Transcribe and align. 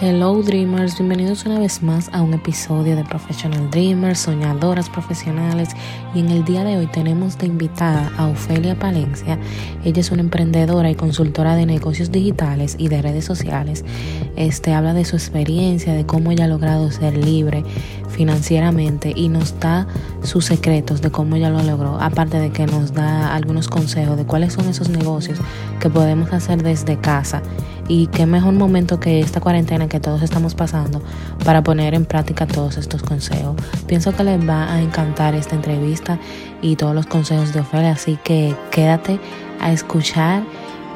Hello 0.00 0.40
Dreamers, 0.44 0.96
bienvenidos 0.96 1.44
una 1.44 1.58
vez 1.58 1.82
más 1.82 2.08
a 2.12 2.22
un 2.22 2.32
episodio 2.32 2.94
de 2.94 3.02
Professional 3.02 3.68
Dreamers, 3.68 4.20
soñadoras 4.20 4.88
profesionales 4.88 5.70
y 6.14 6.20
en 6.20 6.28
el 6.28 6.44
día 6.44 6.62
de 6.62 6.76
hoy 6.76 6.86
tenemos 6.86 7.36
de 7.36 7.48
invitada 7.48 8.12
a 8.16 8.28
Ofelia 8.28 8.78
Palencia. 8.78 9.40
Ella 9.84 10.00
es 10.00 10.12
una 10.12 10.22
emprendedora 10.22 10.88
y 10.88 10.94
consultora 10.94 11.56
de 11.56 11.66
negocios 11.66 12.12
digitales 12.12 12.76
y 12.78 12.86
de 12.86 13.02
redes 13.02 13.24
sociales. 13.24 13.84
Este 14.36 14.72
habla 14.72 14.94
de 14.94 15.04
su 15.04 15.16
experiencia, 15.16 15.92
de 15.94 16.06
cómo 16.06 16.30
ella 16.30 16.44
ha 16.44 16.48
logrado 16.48 16.92
ser 16.92 17.16
libre 17.16 17.64
financieramente 18.08 19.12
y 19.14 19.28
nos 19.28 19.58
da 19.60 19.86
sus 20.22 20.46
secretos 20.46 21.00
de 21.02 21.10
cómo 21.10 21.36
ella 21.36 21.50
lo 21.50 21.62
logró, 21.62 22.00
aparte 22.00 22.38
de 22.38 22.50
que 22.50 22.66
nos 22.66 22.92
da 22.92 23.34
algunos 23.34 23.68
consejos 23.68 24.16
de 24.16 24.24
cuáles 24.24 24.54
son 24.54 24.68
esos 24.68 24.88
negocios 24.88 25.38
que 25.80 25.90
podemos 25.90 26.32
hacer 26.32 26.62
desde 26.62 26.98
casa 26.98 27.42
y 27.88 28.06
qué 28.08 28.26
mejor 28.26 28.52
momento 28.52 29.00
que 29.00 29.20
esta 29.20 29.40
cuarentena 29.40 29.88
que 29.88 29.98
todos 29.98 30.22
estamos 30.22 30.54
pasando 30.54 31.02
para 31.44 31.62
poner 31.62 31.94
en 31.94 32.04
práctica 32.04 32.46
todos 32.46 32.76
estos 32.76 33.02
consejos. 33.02 33.56
Pienso 33.86 34.14
que 34.14 34.24
les 34.24 34.46
va 34.46 34.72
a 34.72 34.80
encantar 34.82 35.34
esta 35.34 35.56
entrevista 35.56 36.18
y 36.60 36.76
todos 36.76 36.94
los 36.94 37.06
consejos 37.06 37.52
de 37.54 37.60
Ofelia, 37.60 37.92
así 37.92 38.18
que 38.22 38.54
quédate 38.70 39.18
a 39.60 39.72
escuchar 39.72 40.42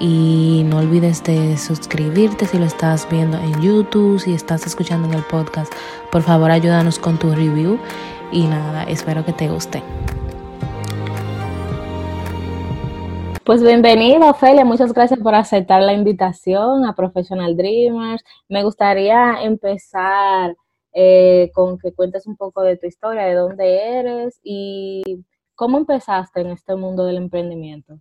y 0.03 0.65
no 0.67 0.79
olvides 0.79 1.23
de 1.23 1.57
suscribirte 1.57 2.47
si 2.47 2.59
lo 2.59 2.65
estás 2.65 3.09
viendo 3.09 3.39
en 3.39 3.63
YouTube, 3.63 4.19
si 4.19 4.35
estás 4.35 4.67
escuchando 4.67 5.07
en 5.07 5.15
el 5.15 5.23
podcast. 5.23 5.73
Por 6.11 6.23
favor, 6.23 6.51
ayúdanos 6.51 6.99
con 6.99 7.21
tu 7.21 7.31
review 7.31 7.79
y 8.33 8.49
nada, 8.49 8.83
espero 8.83 9.25
que 9.25 9.33
te 9.33 9.49
guste. 9.49 9.81
Pues 13.45 13.63
bienvenido, 13.63 14.29
Ofelia. 14.29 14.65
Muchas 14.65 14.93
gracias 14.93 15.21
por 15.21 15.37
aceptar 15.37 15.81
la 15.83 15.93
invitación 15.93 16.85
a 16.85 16.97
Professional 16.97 17.57
Dreamers. 17.57 18.25
Me 18.49 18.65
gustaría 18.65 19.45
empezar 19.45 20.57
eh, 20.93 21.53
con 21.55 21.79
que 21.79 21.95
cuentes 21.95 22.27
un 22.27 22.37
poco 22.37 22.63
de 22.63 22.77
tu 22.77 22.89
historia, 22.89 23.23
de 23.23 23.35
dónde 23.35 23.99
eres 24.01 24.41
y 24.43 25.25
cómo 25.55 25.79
empezaste 25.79 26.41
en 26.41 26.49
este 26.49 26.75
mundo 26.75 27.05
del 27.05 27.19
emprendimiento. 27.19 28.01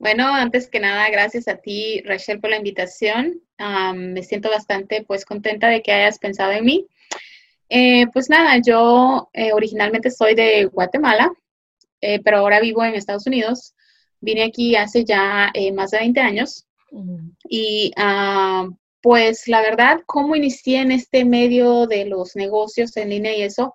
Bueno, 0.00 0.34
antes 0.34 0.70
que 0.70 0.80
nada, 0.80 1.10
gracias 1.10 1.46
a 1.46 1.56
ti, 1.56 2.00
Rachel, 2.06 2.40
por 2.40 2.48
la 2.48 2.56
invitación. 2.56 3.42
me 3.94 4.22
siento 4.22 4.48
bastante 4.48 5.04
pues 5.06 5.26
contenta 5.26 5.68
de 5.68 5.82
que 5.82 5.92
hayas 5.92 6.18
pensado 6.18 6.52
en 6.52 6.64
mí. 6.64 6.86
Eh, 7.68 8.06
pues 8.06 8.30
nada, 8.30 8.56
yo 8.66 9.28
eh, 9.34 9.52
originalmente 9.52 10.10
soy 10.10 10.34
de 10.34 10.64
Guatemala, 10.64 11.30
eh, 12.00 12.18
pero 12.24 12.38
ahora 12.38 12.60
vivo 12.60 12.82
en 12.82 12.94
Estados 12.94 13.26
Unidos. 13.26 13.74
Vine 14.22 14.44
aquí 14.44 14.74
hace 14.74 15.04
ya 15.04 15.50
eh, 15.52 15.70
más 15.70 15.90
de 15.90 15.98
20 15.98 16.18
años 16.20 16.66
y 17.46 17.92
ah, 17.98 18.70
pues 19.02 19.48
la 19.48 19.60
verdad, 19.60 20.00
cómo 20.06 20.34
inicié 20.34 20.80
en 20.80 20.92
este 20.92 21.26
medio 21.26 21.86
de 21.86 22.06
los 22.06 22.36
negocios 22.36 22.96
en 22.96 23.10
línea 23.10 23.36
y 23.36 23.42
eso, 23.42 23.74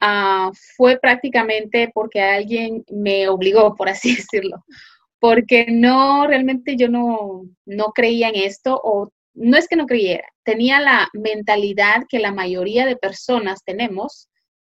ah, 0.00 0.52
fue 0.78 0.98
prácticamente 0.98 1.90
porque 1.92 2.22
alguien 2.22 2.82
me 2.90 3.28
obligó, 3.28 3.76
por 3.76 3.90
así 3.90 4.16
decirlo, 4.16 4.64
porque 5.20 5.66
no, 5.68 6.26
realmente 6.26 6.76
yo 6.76 6.88
no, 6.88 7.44
no 7.66 7.92
creía 7.92 8.30
en 8.30 8.36
esto 8.36 8.80
o 8.82 9.10
no 9.34 9.56
es 9.56 9.68
que 9.68 9.76
no 9.76 9.86
creyera, 9.86 10.26
tenía 10.42 10.80
la 10.80 11.08
mentalidad 11.12 12.04
que 12.08 12.18
la 12.18 12.32
mayoría 12.32 12.86
de 12.86 12.96
personas 12.96 13.62
tenemos 13.64 14.28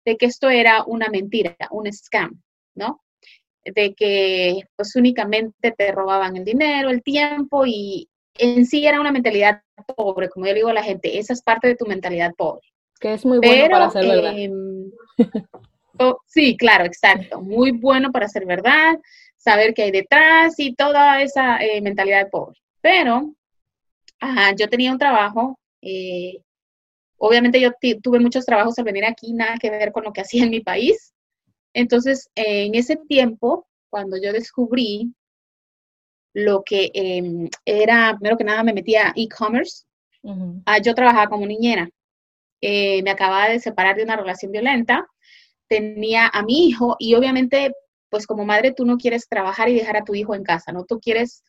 de 0.06 0.16
que 0.18 0.28
esto 0.28 0.50
era 0.50 0.84
una 0.86 1.10
mentira, 1.10 1.58
un 1.72 1.92
scam. 1.92 2.42
¿no? 2.76 3.02
De 3.64 3.96
que 3.96 4.62
pues 4.76 4.96
únicamente 4.96 5.72
te 5.72 5.92
robaban 5.92 6.36
el 6.38 6.46
dinero, 6.46 6.90
el 6.90 7.02
tiempo 7.02 7.66
y 7.66 8.08
en 8.38 8.66
sí 8.66 8.86
era 8.86 9.00
una 9.00 9.12
mentalidad 9.12 9.62
pobre, 9.96 10.30
como 10.30 10.46
yo 10.46 10.54
digo 10.54 10.70
a 10.70 10.74
la 10.74 10.84
gente, 10.84 11.18
esa 11.18 11.34
es 11.34 11.42
parte 11.42 11.68
de 11.68 11.76
tu 11.76 11.86
mentalidad 11.86 12.34
pobre. 12.36 12.68
Que 13.00 13.14
es 13.14 13.26
muy 13.26 13.40
bueno 13.40 13.70
para 13.70 13.90
ser 13.90 14.06
verdad. 14.06 14.38
Em, 14.38 14.92
oh, 16.00 16.18
sí, 16.28 16.56
claro, 16.58 16.86
exacto. 16.86 17.42
Muy 17.42 17.72
bueno 17.72 18.12
para 18.12 18.28
ser 18.28 18.46
verdad, 18.46 19.00
saber 19.46 19.76
qué 19.76 19.84
hay 19.84 19.92
detrás 19.92 20.56
y 20.58 20.74
toda 20.74 21.22
esa 21.22 21.60
eh, 21.60 21.80
mentalidad 21.80 22.30
pobre. 22.32 22.60
Pero 22.82 23.36
yo 24.58 24.68
tenía 24.70 24.92
un 24.92 24.98
trabajo, 24.98 25.60
eh, 25.82 26.42
obviamente 27.18 27.62
yo 27.62 27.72
tuve 28.02 28.20
muchos 28.20 28.44
trabajos 28.44 28.78
al 28.80 28.86
venir 28.86 29.06
aquí, 29.06 29.34
nada 29.34 29.58
que 29.60 29.70
ver 29.70 29.92
con 29.92 30.04
lo 30.04 30.12
que 30.12 30.22
hacía 30.26 30.44
en 30.44 30.50
mi 30.50 30.62
país. 30.62 31.14
Entonces, 31.74 32.30
en 32.36 32.74
ese 32.74 32.96
tiempo, 32.96 33.68
cuando 33.90 34.18
yo 34.18 34.34
descubrí 34.34 35.14
lo 36.34 36.64
que 36.64 36.90
em, 36.94 37.48
era, 37.66 38.16
primero 38.18 38.38
que 38.38 38.44
nada, 38.44 38.64
me 38.64 38.74
metía 38.74 39.14
e-commerce, 39.16 39.86
ah, 40.66 40.80
yo 40.80 40.96
trabajaba 40.96 41.30
como 41.30 41.46
niñera. 41.46 41.90
Eh, 42.62 43.04
me 43.04 43.12
acababa 43.12 43.50
de 43.50 43.60
separar 43.60 43.96
de 43.96 44.04
una 44.04 44.16
relación 44.16 44.52
violenta, 44.52 45.06
tenía 45.68 46.28
a 46.28 46.42
mi 46.44 46.68
hijo 46.68 46.96
y 46.98 47.14
obviamente, 47.14 47.74
pues 48.16 48.28
como 48.28 48.46
madre, 48.46 48.72
tú 48.72 48.86
no 48.86 48.96
quieres 48.96 49.28
trabajar 49.28 49.68
y 49.68 49.76
dejar 49.76 49.98
a 49.98 50.06
tu 50.06 50.16
hijo 50.16 50.36
en 50.36 50.44
casa, 50.44 50.72
¿no? 50.72 50.86
Tú 50.86 51.02
quieres 51.02 51.44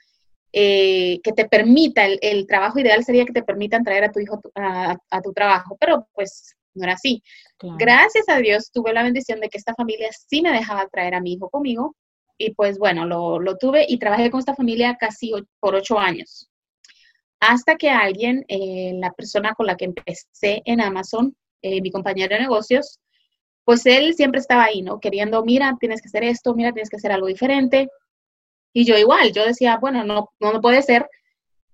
eh, 0.53 1.21
que 1.23 1.31
te 1.31 1.49
permita, 1.49 2.05
el, 2.05 2.45
trabajo 2.49 2.81
ideal 2.81 3.05
sería 3.05 3.25
que 3.25 3.33
te 3.33 3.45
permitan 3.45 3.85
traer 3.85 4.03
a 4.03 4.11
tu 4.11 4.19
hijo 4.19 4.41
a 4.57 5.23
tu 5.23 5.33
trabajo, 5.33 5.77
pero 5.79 6.09
pues 6.13 6.57
no 6.75 6.83
era 6.83 6.95
así. 6.95 7.23
Gracias 7.79 8.29
a 8.29 8.39
Dios 8.39 8.73
tuve 8.73 8.93
la 8.93 9.05
bendición 9.05 9.39
de 9.39 9.49
que 9.49 9.59
esta 9.59 9.75
familia 9.75 10.09
sí 10.11 10.43
me 10.43 10.51
dejaba 10.51 10.89
traer 10.89 11.15
a 11.15 11.21
mi 11.21 11.35
hijo 11.35 11.49
conmigo 11.51 11.95
y 12.37 12.53
pues 12.53 12.79
bueno, 12.79 13.07
lo, 13.07 13.57
tuve 13.59 13.87
y 13.89 14.01
trabajé 14.01 14.29
con 14.29 14.41
esta 14.41 14.57
familia 14.57 14.97
casi 14.99 15.35
por 15.61 15.77
ocho 15.77 16.01
años. 16.01 16.51
Hasta 17.39 17.77
que 17.77 17.91
alguien, 17.91 18.45
eh, 18.49 18.91
la 18.97 19.13
persona 19.13 19.55
con 19.55 19.67
la 19.67 19.77
que 19.77 19.85
empecé 19.85 20.63
en 20.65 20.81
Amazon, 20.81 21.37
eh, 21.63 21.81
mi 21.81 21.93
compañero 21.93 22.35
de 22.35 22.43
negocios, 22.43 22.99
pues 23.67 23.85
él 23.85 24.15
siempre 24.15 24.41
estaba 24.41 24.63
ahí, 24.63 24.81
¿no? 24.81 25.01
Queriendo, 25.01 25.45
mira, 25.45 25.77
tienes 25.81 26.01
que 26.01 26.07
hacer 26.07 26.23
esto, 26.23 26.55
mira, 26.55 26.73
tienes 26.73 26.89
que 26.89 26.99
hacer 26.99 27.11
algo 27.11 27.27
diferente. 27.27 27.89
Y 28.73 28.85
yo 28.85 28.97
igual, 28.97 29.33
yo 29.33 29.45
decía, 29.45 29.77
bueno, 29.79 30.05
no, 30.05 30.31
no, 30.39 30.61
puede 30.61 30.83
ser 30.83 31.09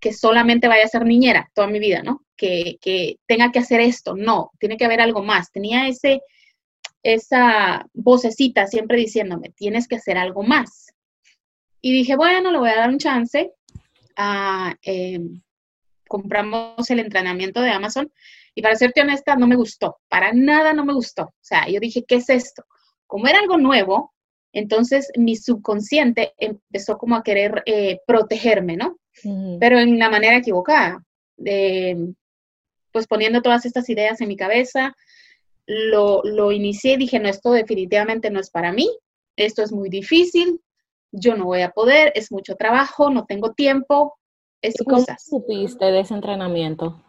que 0.00 0.14
solamente 0.14 0.68
vaya 0.68 0.86
a 0.86 0.88
ser 0.88 1.04
niñera 1.04 1.50
toda 1.54 1.66
mi 1.66 1.78
vida, 1.78 2.02
¿no? 2.02 2.24
Que, 2.34 2.78
tenga 3.26 3.52
que 3.52 3.58
hacer 3.58 3.80
esto, 3.80 4.16
no, 4.16 4.52
tiene 4.58 4.78
que 4.78 4.86
haber 4.86 5.02
algo 5.02 5.22
más. 5.22 5.52
Tenía 5.52 5.86
ese, 5.86 6.22
esa 7.02 7.84
vocecita 7.92 8.66
siempre 8.66 8.96
diciéndome, 8.96 9.50
tienes 9.50 9.86
que 9.86 9.96
hacer 9.96 10.16
algo 10.16 10.42
más. 10.42 10.94
Y 11.82 11.92
dije, 11.92 12.16
bueno, 12.16 12.50
le 12.52 12.58
voy 12.58 12.70
a 12.70 12.76
dar 12.76 12.88
un 12.88 12.98
chance. 12.98 13.52
Em, 14.82 15.42
compramos 16.08 16.90
el 16.90 17.00
entrenamiento 17.00 17.60
de 17.60 17.70
Amazon 17.70 18.10
y 18.54 18.62
para 18.62 18.76
serte 18.76 19.00
honesta, 19.00 19.36
no 19.36 19.46
me 19.46 19.56
gustó, 19.56 19.98
para 20.08 20.32
nada 20.32 20.72
no 20.72 20.84
me 20.84 20.92
gustó. 20.92 21.24
O 21.24 21.34
sea, 21.40 21.68
yo 21.68 21.80
dije, 21.80 22.04
¿qué 22.06 22.16
es 22.16 22.28
esto? 22.28 22.64
Como 23.06 23.26
era 23.26 23.38
algo 23.38 23.56
nuevo, 23.58 24.12
entonces 24.52 25.10
mi 25.16 25.36
subconsciente 25.36 26.34
empezó 26.36 26.98
como 26.98 27.16
a 27.16 27.22
querer 27.22 27.62
eh, 27.66 28.00
protegerme, 28.06 28.76
¿no? 28.76 28.96
pero 29.60 29.78
en 29.78 29.98
la 29.98 30.08
manera 30.08 30.38
equivocada. 30.38 31.04
pues 31.36 33.06
poniendo 33.06 33.42
todas 33.42 33.66
estas 33.66 33.88
ideas 33.88 34.20
en 34.20 34.28
mi 34.28 34.36
cabeza, 34.36 34.94
lo, 35.66 36.22
lo 36.24 36.52
inicié 36.52 36.94
y 36.94 36.98
dije, 36.98 37.18
no, 37.18 37.28
esto 37.28 37.52
definitivamente 37.52 38.30
no 38.30 38.40
es 38.40 38.50
para 38.50 38.72
mí, 38.72 38.90
esto 39.36 39.62
es 39.62 39.72
muy 39.72 39.88
difícil, 39.88 40.60
yo 41.12 41.36
no 41.36 41.44
voy 41.44 41.62
a 41.62 41.70
poder, 41.70 42.12
es 42.14 42.32
mucho 42.32 42.56
trabajo, 42.56 43.10
no 43.10 43.24
tengo 43.26 43.52
tiempo, 43.52 44.18
excusas. 44.60 45.26
¿Cómo 45.30 45.42
supiste 45.42 45.84
de 45.86 46.00
ese 46.00 46.14
entrenamiento? 46.14 47.02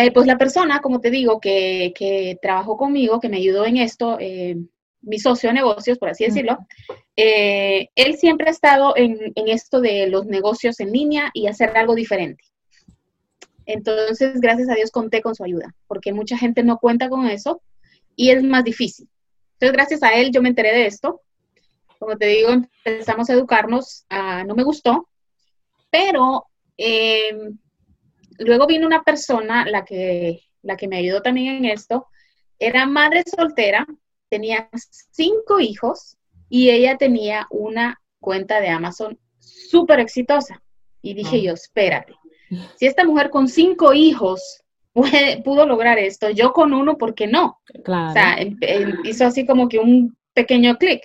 Eh, 0.00 0.12
pues 0.12 0.28
la 0.28 0.38
persona, 0.38 0.80
como 0.80 1.00
te 1.00 1.10
digo, 1.10 1.40
que, 1.40 1.92
que, 1.92 2.38
trabajó 2.40 2.76
conmigo, 2.76 3.18
que 3.18 3.28
me 3.28 3.38
ayudó 3.38 3.66
en 3.66 3.78
esto, 3.78 4.16
eh, 4.20 4.56
mi 5.00 5.18
socio 5.18 5.48
de 5.48 5.54
negocios, 5.54 5.98
por 5.98 6.08
así 6.08 6.24
decirlo, 6.24 6.56
eh, 7.16 7.88
él 7.96 8.16
siempre 8.16 8.46
ha 8.46 8.52
estado 8.52 8.94
en, 8.96 9.32
esto 9.34 9.80
de 9.80 10.06
los 10.06 10.24
negocios 10.26 10.78
en 10.78 10.92
línea 10.92 11.32
y 11.34 11.48
hacer 11.48 11.76
algo 11.76 11.96
diferente. 11.96 12.44
Entonces, 13.66 14.40
gracias 14.40 14.68
a 14.68 14.74
Dios 14.74 14.92
conté 14.92 15.20
con 15.20 15.34
su 15.34 15.42
ayuda, 15.42 15.74
porque 15.88 16.12
mucha 16.12 16.38
gente 16.38 16.62
no 16.62 16.78
cuenta 16.78 17.08
con 17.08 17.26
eso 17.26 17.60
y 18.14 18.30
es 18.30 18.44
más 18.44 18.62
difícil. 18.62 19.08
Entonces, 19.54 19.72
gracias 19.72 20.02
a 20.04 20.14
él 20.14 20.30
yo 20.30 20.42
me 20.42 20.50
enteré 20.50 20.72
de 20.74 20.86
esto. 20.86 21.22
Como 21.98 22.16
te 22.16 22.26
digo, 22.26 22.50
empezamos 22.50 23.28
a 23.28 23.32
educarnos, 23.32 24.04
ah, 24.10 24.44
no 24.46 24.54
me 24.54 24.62
gustó, 24.62 25.08
pero 25.90 26.44
luego 28.38 28.66
vino 28.66 28.86
una 28.86 29.02
persona, 29.02 29.64
la 29.66 29.84
que, 29.84 30.40
la 30.62 30.76
que 30.76 30.88
me 30.88 30.98
ayudó 30.98 31.22
también 31.22 31.56
en 31.56 31.64
esto, 31.66 32.06
era 32.58 32.86
madre 32.86 33.22
soltera, 33.24 33.86
tenía 34.28 34.68
cinco 35.10 35.60
hijos 35.60 36.16
y 36.48 36.70
ella 36.70 36.96
tenía 36.96 37.46
una 37.50 38.00
cuenta 38.20 38.60
de 38.60 38.68
Amazon 38.68 39.18
súper 39.38 40.00
exitosa. 40.00 40.62
Y 41.02 41.14
dije 41.14 41.36
ah. 41.36 41.40
yo, 41.40 41.52
espérate, 41.52 42.14
si 42.76 42.86
esta 42.86 43.04
mujer 43.04 43.30
con 43.30 43.48
cinco 43.48 43.92
hijos 43.92 44.62
pudo 45.44 45.66
lograr 45.66 45.98
esto, 45.98 46.30
yo 46.30 46.52
con 46.52 46.72
uno, 46.72 46.98
¿por 46.98 47.14
qué 47.14 47.26
no? 47.26 47.60
O 47.74 48.12
sea, 48.12 48.34
em, 48.38 48.56
em, 48.60 48.94
hizo 49.04 49.26
así 49.26 49.46
como 49.46 49.68
que 49.68 49.78
un 49.78 50.16
pequeño 50.32 50.76
clic. 50.76 51.02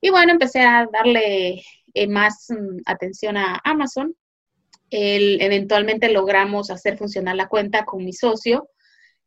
Y 0.00 0.10
bueno, 0.10 0.32
empecé 0.32 0.60
a 0.60 0.86
darle 0.92 1.62
eh, 1.94 2.06
más 2.06 2.48
mm, 2.50 2.80
atención 2.86 3.36
a 3.36 3.60
Amazon. 3.64 4.14
Eventualmente 4.96 6.10
logramos 6.10 6.70
hacer 6.70 6.96
funcionar 6.96 7.36
la 7.36 7.48
cuenta 7.48 7.84
con 7.84 8.04
mi 8.04 8.12
socio. 8.12 8.68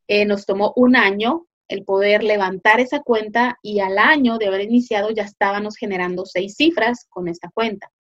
Eh, 0.08 0.26
nos 0.26 0.46
tomó 0.46 0.74
un 0.76 0.96
año 0.96 1.48
el 1.68 1.84
poder 1.84 2.24
levantar 2.24 2.80
esa 2.80 3.02
cuenta 3.02 3.58
y 3.62 3.82
al 3.82 3.98
año 3.98 4.38
de 4.38 4.48
haber 4.48 4.62
iniciado 4.62 5.10
ya 5.12 5.24
estábamos 5.24 5.76
generando 5.76 6.26
seis 6.26 6.56
cifras 6.56 7.06
con 7.10 7.28
esta 7.28 7.50
cuenta. 7.54 7.92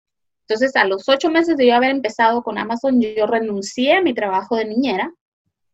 Entonces, 0.42 0.76
a 0.76 0.84
los 0.84 1.08
ocho 1.08 1.30
meses 1.30 1.56
de 1.56 1.66
yo 1.66 1.74
haber 1.74 1.90
empezado 1.90 2.42
con 2.42 2.56
Amazon, 2.58 3.00
yo 3.00 3.26
renuncié 3.26 3.94
a 3.94 4.02
mi 4.02 4.14
trabajo 4.14 4.56
de 4.56 4.66
niñera 4.66 5.12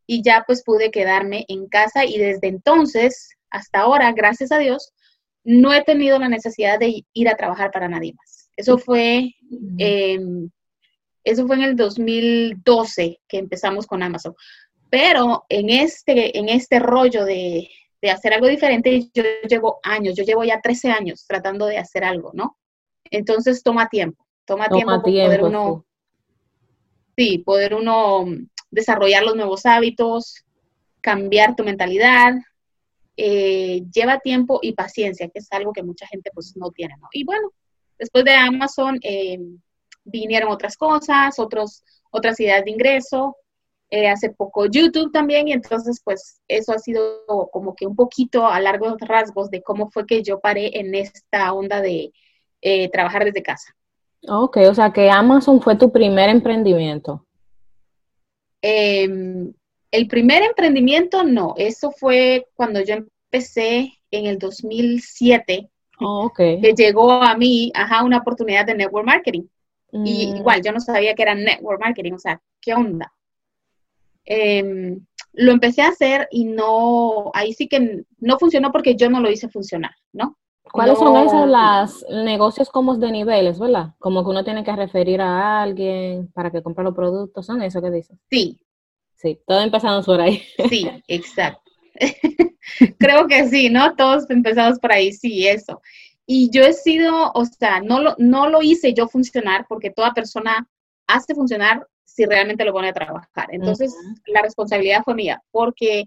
y 0.07 0.23
ya 0.23 0.45
pues 0.47 0.65
pude 0.65 0.91
quedarme 0.91 1.45
en 1.49 1.69
casa 1.69 2.07
y 2.07 2.17
desde 2.17 2.49
entonces 2.49 3.37
hasta 3.53 3.81
ahora, 3.81 4.11
gracias 4.13 4.51
a 4.51 4.59
Dios, 4.59 4.93
no 5.45 5.73
he 5.73 5.85
tenido 5.85 6.19
la 6.19 6.29
necesidad 6.29 6.79
de 6.79 7.05
ir 7.13 7.29
a 7.29 7.37
trabajar 7.37 7.71
para 7.71 7.89
nadie 7.89 8.15
más. 8.15 8.51
Eso 8.57 8.79
fue, 8.79 9.35
em, 9.79 10.51
eso 11.25 11.47
fue 11.47 11.57
en 11.57 11.63
el 11.63 11.77
2012 11.77 13.21
que 13.29 13.39
empezamos 13.39 13.87
con 13.87 14.03
Amazon. 14.03 14.35
Pero 14.91 15.45
en 15.49 15.71
este, 15.71 16.37
en 16.39 16.49
este 16.49 16.79
rollo 16.79 17.25
de, 17.25 17.69
de 18.03 18.11
hacer 18.11 18.35
algo 18.35 18.49
diferente, 18.49 19.09
yo 19.15 19.23
llevo 19.49 19.79
años, 19.85 20.15
yo 20.17 20.25
llevo 20.25 20.45
ya 20.45 20.61
13 20.61 20.91
años 20.91 21.25
tratando 21.27 21.67
de 21.67 21.79
hacer 21.79 22.05
algo, 22.05 22.33
¿no? 22.35 22.59
Entonces 23.11 23.63
toma 23.63 23.89
tiempo, 23.89 24.27
toma, 24.45 24.69
tiempo, 24.69 25.01
poder 25.01 25.45
uno, 25.45 25.87
sí, 27.17 27.39
poder 27.39 27.75
uno 27.75 28.25
desarrollar 28.71 29.23
los 29.23 29.37
nuevos 29.37 29.67
hábitos, 29.67 30.45
cambiar 31.01 31.55
tu 31.55 31.63
mentalidad, 31.63 32.35
eh, 33.17 33.83
lleva 33.95 34.19
tiempo 34.19 34.59
y 34.63 34.73
paciencia, 34.73 35.29
que 35.29 35.39
es 35.39 35.53
algo 35.53 35.73
que 35.73 35.83
mucha 35.83 36.07
gente 36.07 36.31
pues 36.35 36.57
no 36.57 36.71
tiene, 36.71 36.95
¿no? 37.01 37.09
Y 37.13 37.25
bueno, 37.25 37.51
después 37.99 38.25
de 38.25 38.33
Amazon 38.33 38.99
eh, 39.03 39.39
vinieron 40.05 40.51
otras 40.51 40.77
cosas, 40.77 41.39
otros, 41.39 41.83
otras 42.11 42.39
ideas 42.41 42.65
de 42.65 42.71
ingreso, 42.71 43.37
eh, 43.91 44.09
hace 44.09 44.31
poco 44.31 44.67
YouTube 44.67 45.13
también, 45.13 45.49
y 45.49 45.53
entonces 45.53 46.01
pues 46.03 46.41
eso 46.49 46.73
ha 46.73 46.79
sido 46.79 47.25
como 47.53 47.75
que 47.75 47.87
un 47.87 47.95
poquito 47.95 48.47
a 48.47 48.61
largos 48.61 48.97
rasgos 49.01 49.51
de 49.51 49.63
cómo 49.63 49.91
fue 49.91 50.07
que 50.07 50.23
yo 50.23 50.41
paré 50.41 50.79
en 50.79 50.95
esta 50.95 51.53
onda 51.53 51.81
de 51.81 52.13
trabajar 52.93 53.25
desde 53.25 53.43
casa. 53.43 53.75
Ok, 54.29 54.59
o 54.69 54.75
sea 54.75 54.93
que 54.93 55.11
Amazon 55.11 55.61
fue 55.61 55.77
tu 55.77 55.91
primer 55.91 56.31
emprendimiento. 56.31 57.27
Em, 58.63 59.53
el 59.91 60.07
primer 60.07 60.43
emprendimiento 60.43 61.25
no, 61.25 61.55
eso 61.57 61.91
fue 61.91 62.47
cuando 62.55 62.81
yo 62.81 62.95
empecé 62.95 63.93
en 64.11 64.27
el 64.27 64.39
2007, 64.39 65.69
que 66.37 66.75
llegó 66.77 67.11
a 67.11 67.37
mí, 67.37 67.73
ajá, 67.75 68.05
una 68.05 68.19
oportunidad 68.19 68.65
de 68.65 68.75
network 68.75 69.07
marketing. 69.07 69.43
Y 69.93 70.33
mm. 70.33 70.37
igual, 70.37 70.63
yo 70.63 70.73
no 70.73 70.81
sabía 70.81 71.15
que 71.15 71.23
era 71.23 71.35
network 71.35 71.81
marketing, 71.81 72.13
o 72.13 72.19
sea, 72.19 72.41
¿qué 72.61 72.75
onda? 72.75 73.13
Em, 74.25 75.05
lo 75.33 75.53
empecé 75.53 75.83
a 75.83 75.89
hacer 75.89 76.29
y 76.31 76.45
no, 76.45 77.31
ahí 77.35 77.53
sí 77.53 77.69
que 77.69 78.05
no 78.19 78.39
funcionó 78.39 78.73
porque 78.73 78.97
yo 78.97 79.11
no 79.11 79.21
lo 79.21 79.31
hice 79.31 79.49
funcionar, 79.49 79.93
¿no? 80.13 80.37
¿Cuáles 80.63 80.99
son 80.99 81.17
esos 81.17 81.49
los 81.49 82.25
negocios 82.25 82.71
como 82.71 82.97
de 82.97 83.13
niveles, 83.13 83.59
verdad? 83.59 83.95
Como 83.99 84.25
que 84.25 84.31
uno 84.31 84.45
tiene 84.45 84.65
que 84.65 84.75
referir 84.75 85.21
a 85.21 85.63
alguien 85.63 86.31
para 86.33 86.51
que 86.51 86.63
compre 86.63 86.85
los 86.85 86.95
productos, 86.95 87.45
¿son 87.45 87.61
eso 87.61 87.83
que 87.83 87.91
dices? 87.91 88.17
Sí, 88.31 88.59
Sí, 89.23 89.39
todo 89.47 89.61
empezamos 89.61 90.05
por 90.05 90.21
ahí. 90.21 90.43
Sí, 90.69 90.91
exacto. 91.07 91.71
Creo 92.99 93.29
que 93.29 93.49
sí, 93.49 93.71
¿no? 93.71 93.95
Todos 93.95 94.29
empezamos 94.29 94.81
por 94.81 94.93
ahí, 94.93 95.13
sí, 95.13 95.47
eso. 95.47 95.81
Y 96.27 96.51
yo 96.51 96.63
he 96.63 96.73
sido, 96.73 97.33
o 97.35 97.45
sea, 97.45 97.81
no 97.81 98.01
lo, 98.01 98.15
no 98.19 98.49
lo 98.49 98.63
hice 98.63 98.95
yo 98.95 99.09
funcionar 99.09 99.67
porque 99.69 99.91
toda 99.91 100.13
persona 100.13 100.69
hace 101.07 101.35
funcionar 101.35 101.87
si 102.05 102.25
realmente 102.27 102.65
lo 102.65 102.73
pone 102.73 102.91
a 102.91 102.93
trabajar. 102.93 103.49
Entonces, 103.51 103.95
la 104.27 104.43
responsabilidad 104.43 105.03
fue 105.05 105.15
mía, 105.15 105.43
porque 105.51 106.05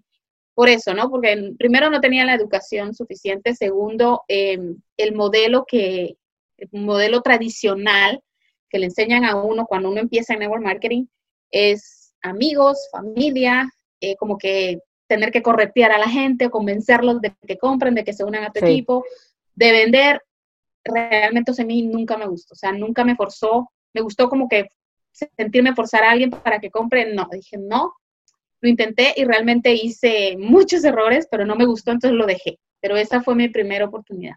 por 0.53 0.69
eso, 0.69 0.93
¿no? 0.93 1.09
Porque 1.09 1.53
primero 1.57 1.89
no 1.89 1.99
tenía 1.99 2.25
la 2.25 2.33
educación 2.33 2.93
suficiente, 2.93 3.55
segundo, 3.55 4.23
em, 4.27 4.77
el 4.97 5.13
modelo 5.13 5.65
que, 5.67 6.15
el 6.57 6.69
modelo 6.71 7.21
tradicional 7.21 8.21
que 8.69 8.79
le 8.79 8.85
enseñan 8.85 9.25
a 9.25 9.35
uno 9.35 9.65
cuando 9.65 9.89
uno 9.89 9.99
empieza 9.99 10.33
en 10.33 10.39
network 10.39 10.63
marketing 10.63 11.05
es 11.51 12.13
amigos, 12.21 12.87
familia, 12.91 13.69
eh, 13.99 14.15
como 14.15 14.37
que 14.37 14.79
tener 15.07 15.31
que 15.31 15.41
corretear 15.41 15.91
a 15.91 15.97
la 15.97 16.09
gente, 16.09 16.49
convencerlos 16.49 17.21
de 17.21 17.33
que 17.45 17.57
compren, 17.57 17.93
de 17.93 18.03
que 18.03 18.13
se 18.13 18.23
unan 18.23 18.45
a 18.45 18.51
tu 18.51 18.65
equipo, 18.65 19.03
de 19.55 19.71
vender, 19.71 20.21
realmente 20.83 21.51
mí 21.65 21.83
nunca 21.83 22.17
me 22.17 22.27
gustó, 22.27 22.53
o 22.53 22.57
sea, 22.57 22.71
nunca 22.71 23.03
me 23.03 23.15
forzó, 23.15 23.71
me 23.93 24.01
gustó 24.01 24.29
como 24.29 24.47
que 24.47 24.69
sentirme 25.37 25.73
forzar 25.73 26.03
a 26.03 26.11
alguien 26.11 26.29
para 26.29 26.59
que 26.59 26.69
compre, 26.69 27.13
no, 27.13 27.27
dije 27.31 27.57
no, 27.57 27.93
lo 28.61 28.69
intenté 28.69 29.13
y 29.15 29.23
realmente 29.23 29.73
hice 29.73 30.37
muchos 30.37 30.83
errores, 30.83 31.27
pero 31.29 31.45
no 31.45 31.55
me 31.55 31.65
gustó, 31.65 31.91
entonces 31.91 32.17
lo 32.17 32.25
dejé, 32.25 32.59
pero 32.81 32.97
esa 32.97 33.21
fue 33.21 33.35
mi 33.35 33.49
primera 33.49 33.85
oportunidad. 33.85 34.35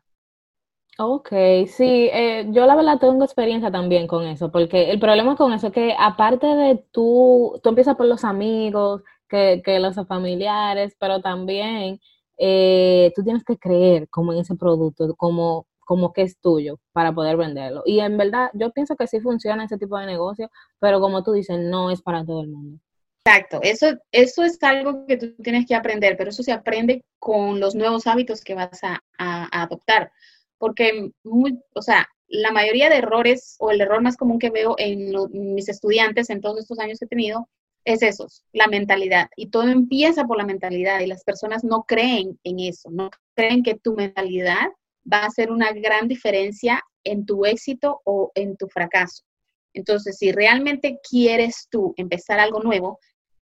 Ok, 1.00 1.28
sí, 1.68 2.10
eh, 2.12 2.46
yo 2.50 2.66
la 2.66 2.74
verdad 2.74 2.98
tengo 2.98 3.22
experiencia 3.24 3.70
también 3.70 4.08
con 4.08 4.26
eso, 4.26 4.50
porque 4.50 4.90
el 4.90 4.98
problema 4.98 5.36
con 5.36 5.52
eso 5.52 5.68
es 5.68 5.72
que 5.72 5.94
aparte 5.96 6.46
de 6.46 6.84
tú, 6.90 7.60
tú 7.62 7.68
empiezas 7.68 7.94
por 7.94 8.06
los 8.06 8.24
amigos, 8.24 9.02
que, 9.28 9.62
que 9.64 9.78
los 9.78 9.94
familiares, 10.08 10.96
pero 10.98 11.20
también 11.20 12.00
eh, 12.38 13.12
tú 13.14 13.22
tienes 13.22 13.44
que 13.44 13.58
creer 13.58 14.08
como 14.08 14.32
en 14.32 14.40
ese 14.40 14.54
producto, 14.54 15.14
como, 15.16 15.66
como 15.80 16.12
que 16.12 16.22
es 16.22 16.38
tuyo 16.38 16.78
para 16.92 17.12
poder 17.12 17.36
venderlo. 17.36 17.82
Y 17.84 18.00
en 18.00 18.16
verdad, 18.16 18.50
yo 18.54 18.70
pienso 18.70 18.96
que 18.96 19.06
sí 19.06 19.20
funciona 19.20 19.64
ese 19.64 19.78
tipo 19.78 19.98
de 19.98 20.06
negocio, 20.06 20.50
pero 20.78 21.00
como 21.00 21.22
tú 21.22 21.32
dices, 21.32 21.58
no 21.58 21.90
es 21.90 22.02
para 22.02 22.24
todo 22.24 22.42
el 22.42 22.48
mundo. 22.48 22.78
Exacto, 23.24 23.60
eso, 23.62 23.88
eso 24.10 24.42
es 24.42 24.62
algo 24.62 25.04
que 25.06 25.18
tú 25.18 25.34
tienes 25.42 25.66
que 25.66 25.74
aprender, 25.74 26.16
pero 26.16 26.30
eso 26.30 26.42
se 26.42 26.52
aprende 26.52 27.04
con 27.18 27.60
los 27.60 27.74
nuevos 27.74 28.06
hábitos 28.06 28.42
que 28.42 28.54
vas 28.54 28.82
a, 28.82 29.00
a 29.18 29.62
adoptar 29.62 30.12
porque, 30.58 31.12
muy, 31.24 31.58
o 31.74 31.82
sea, 31.82 32.08
la 32.26 32.52
mayoría 32.52 32.90
de 32.90 32.98
errores 32.98 33.56
o 33.58 33.70
el 33.70 33.80
error 33.80 34.02
más 34.02 34.16
común 34.16 34.38
que 34.38 34.50
veo 34.50 34.74
en 34.78 35.12
mis 35.54 35.68
estudiantes 35.68 36.28
en 36.28 36.40
todos 36.40 36.58
estos 36.58 36.78
años 36.78 36.98
que 36.98 37.06
he 37.06 37.08
tenido 37.08 37.48
es 37.88 38.02
eso, 38.02 38.26
la 38.52 38.66
mentalidad. 38.66 39.28
Y 39.34 39.48
todo 39.48 39.68
empieza 39.68 40.24
por 40.24 40.36
la 40.36 40.44
mentalidad 40.44 41.00
y 41.00 41.06
las 41.06 41.24
personas 41.24 41.64
no 41.64 41.84
creen 41.84 42.38
en 42.44 42.60
eso, 42.60 42.90
no 42.90 43.10
creen 43.34 43.62
que 43.62 43.76
tu 43.76 43.94
mentalidad 43.94 44.68
va 45.10 45.22
a 45.22 45.26
hacer 45.26 45.50
una 45.50 45.72
gran 45.72 46.06
diferencia 46.06 46.82
en 47.02 47.24
tu 47.24 47.46
éxito 47.46 48.02
o 48.04 48.30
en 48.34 48.56
tu 48.58 48.68
fracaso. 48.68 49.24
Entonces, 49.72 50.18
si 50.18 50.32
realmente 50.32 50.98
quieres 51.08 51.66
tú 51.70 51.94
empezar 51.96 52.40
algo 52.40 52.60
nuevo, 52.60 52.98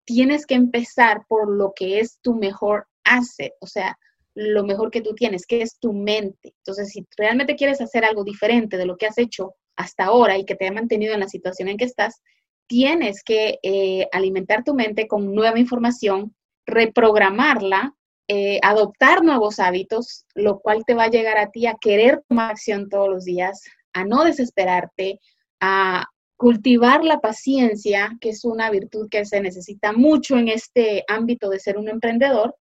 tienes 0.04 0.44
que 0.44 0.54
empezar 0.54 1.22
por 1.26 1.50
lo 1.50 1.72
que 1.74 2.00
es 2.00 2.18
tu 2.20 2.34
mejor 2.34 2.86
asset, 3.02 3.52
o 3.60 3.66
sea, 3.66 3.96
lo 4.34 4.64
mejor 4.64 4.90
que 4.90 5.00
tú 5.00 5.14
tienes, 5.14 5.46
que 5.46 5.62
es 5.62 5.78
tu 5.78 5.94
mente. 5.94 6.54
Entonces, 6.58 6.90
si 6.90 7.06
realmente 7.16 7.56
quieres 7.56 7.80
hacer 7.80 8.04
algo 8.04 8.24
diferente 8.24 8.76
de 8.76 8.84
lo 8.84 8.96
que 8.98 9.06
has 9.06 9.16
hecho 9.16 9.54
hasta 9.76 10.04
ahora 10.04 10.36
y 10.36 10.44
que 10.44 10.54
te 10.54 10.66
ha 10.66 10.72
mantenido 10.72 11.14
en 11.14 11.20
la 11.20 11.28
situación 11.28 11.68
en 11.68 11.78
que 11.78 11.84
estás, 11.86 12.20
tienes 12.66 13.22
que 13.22 13.58
eh, 13.62 14.08
alimentar 14.12 14.64
tu 14.64 14.74
mente 14.74 15.06
con 15.06 15.34
nueva 15.34 15.58
información, 15.58 16.34
reprogramarla, 16.66 17.94
eh, 18.28 18.58
adoptar 18.62 19.22
nuevos 19.22 19.58
hábitos, 19.58 20.24
lo 20.34 20.60
cual 20.60 20.84
te 20.86 20.94
va 20.94 21.04
a 21.04 21.10
llegar 21.10 21.36
a 21.38 21.50
ti 21.50 21.66
a 21.66 21.76
querer 21.80 22.22
tomar 22.28 22.52
acción 22.52 22.88
todos 22.88 23.08
los 23.08 23.24
días, 23.24 23.62
a 23.92 24.04
no 24.04 24.24
desesperarte, 24.24 25.20
a 25.60 26.06
cultivar 26.36 27.04
la 27.04 27.20
paciencia, 27.20 28.16
que 28.20 28.30
es 28.30 28.44
una 28.44 28.70
virtud 28.70 29.08
que 29.10 29.24
se 29.24 29.40
necesita 29.40 29.92
mucho 29.92 30.38
en 30.38 30.48
este 30.48 31.04
ámbito 31.06 31.48
de 31.50 31.60
ser 31.60 31.78
un 31.78 31.88
emprendedor, 31.88 32.56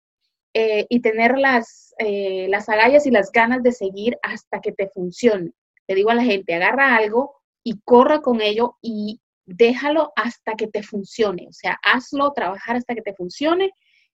eh, 0.54 0.86
y 0.90 1.00
tener 1.00 1.38
las, 1.38 1.94
las 1.98 2.68
agallas 2.68 3.06
y 3.06 3.10
las 3.10 3.32
ganas 3.32 3.62
de 3.62 3.72
seguir 3.72 4.18
hasta 4.22 4.60
que 4.60 4.72
te 4.72 4.90
funcione. 4.90 5.52
Te 5.86 5.94
digo 5.94 6.10
a 6.10 6.14
la 6.14 6.24
gente, 6.24 6.54
agarra 6.54 6.94
algo 6.96 7.36
y 7.64 7.80
corra 7.84 8.20
con 8.20 8.42
ello 8.42 8.76
y 8.82 9.22
déjalo 9.46 10.12
hasta 10.16 10.54
que 10.54 10.66
te 10.66 10.82
funcione. 10.82 11.46
O 11.48 11.52
sea, 11.52 11.78
hazlo, 11.82 12.32
trabajar 12.32 12.76
hasta 12.76 12.94
que 12.94 13.02
te 13.02 13.14
funcione 13.14 13.70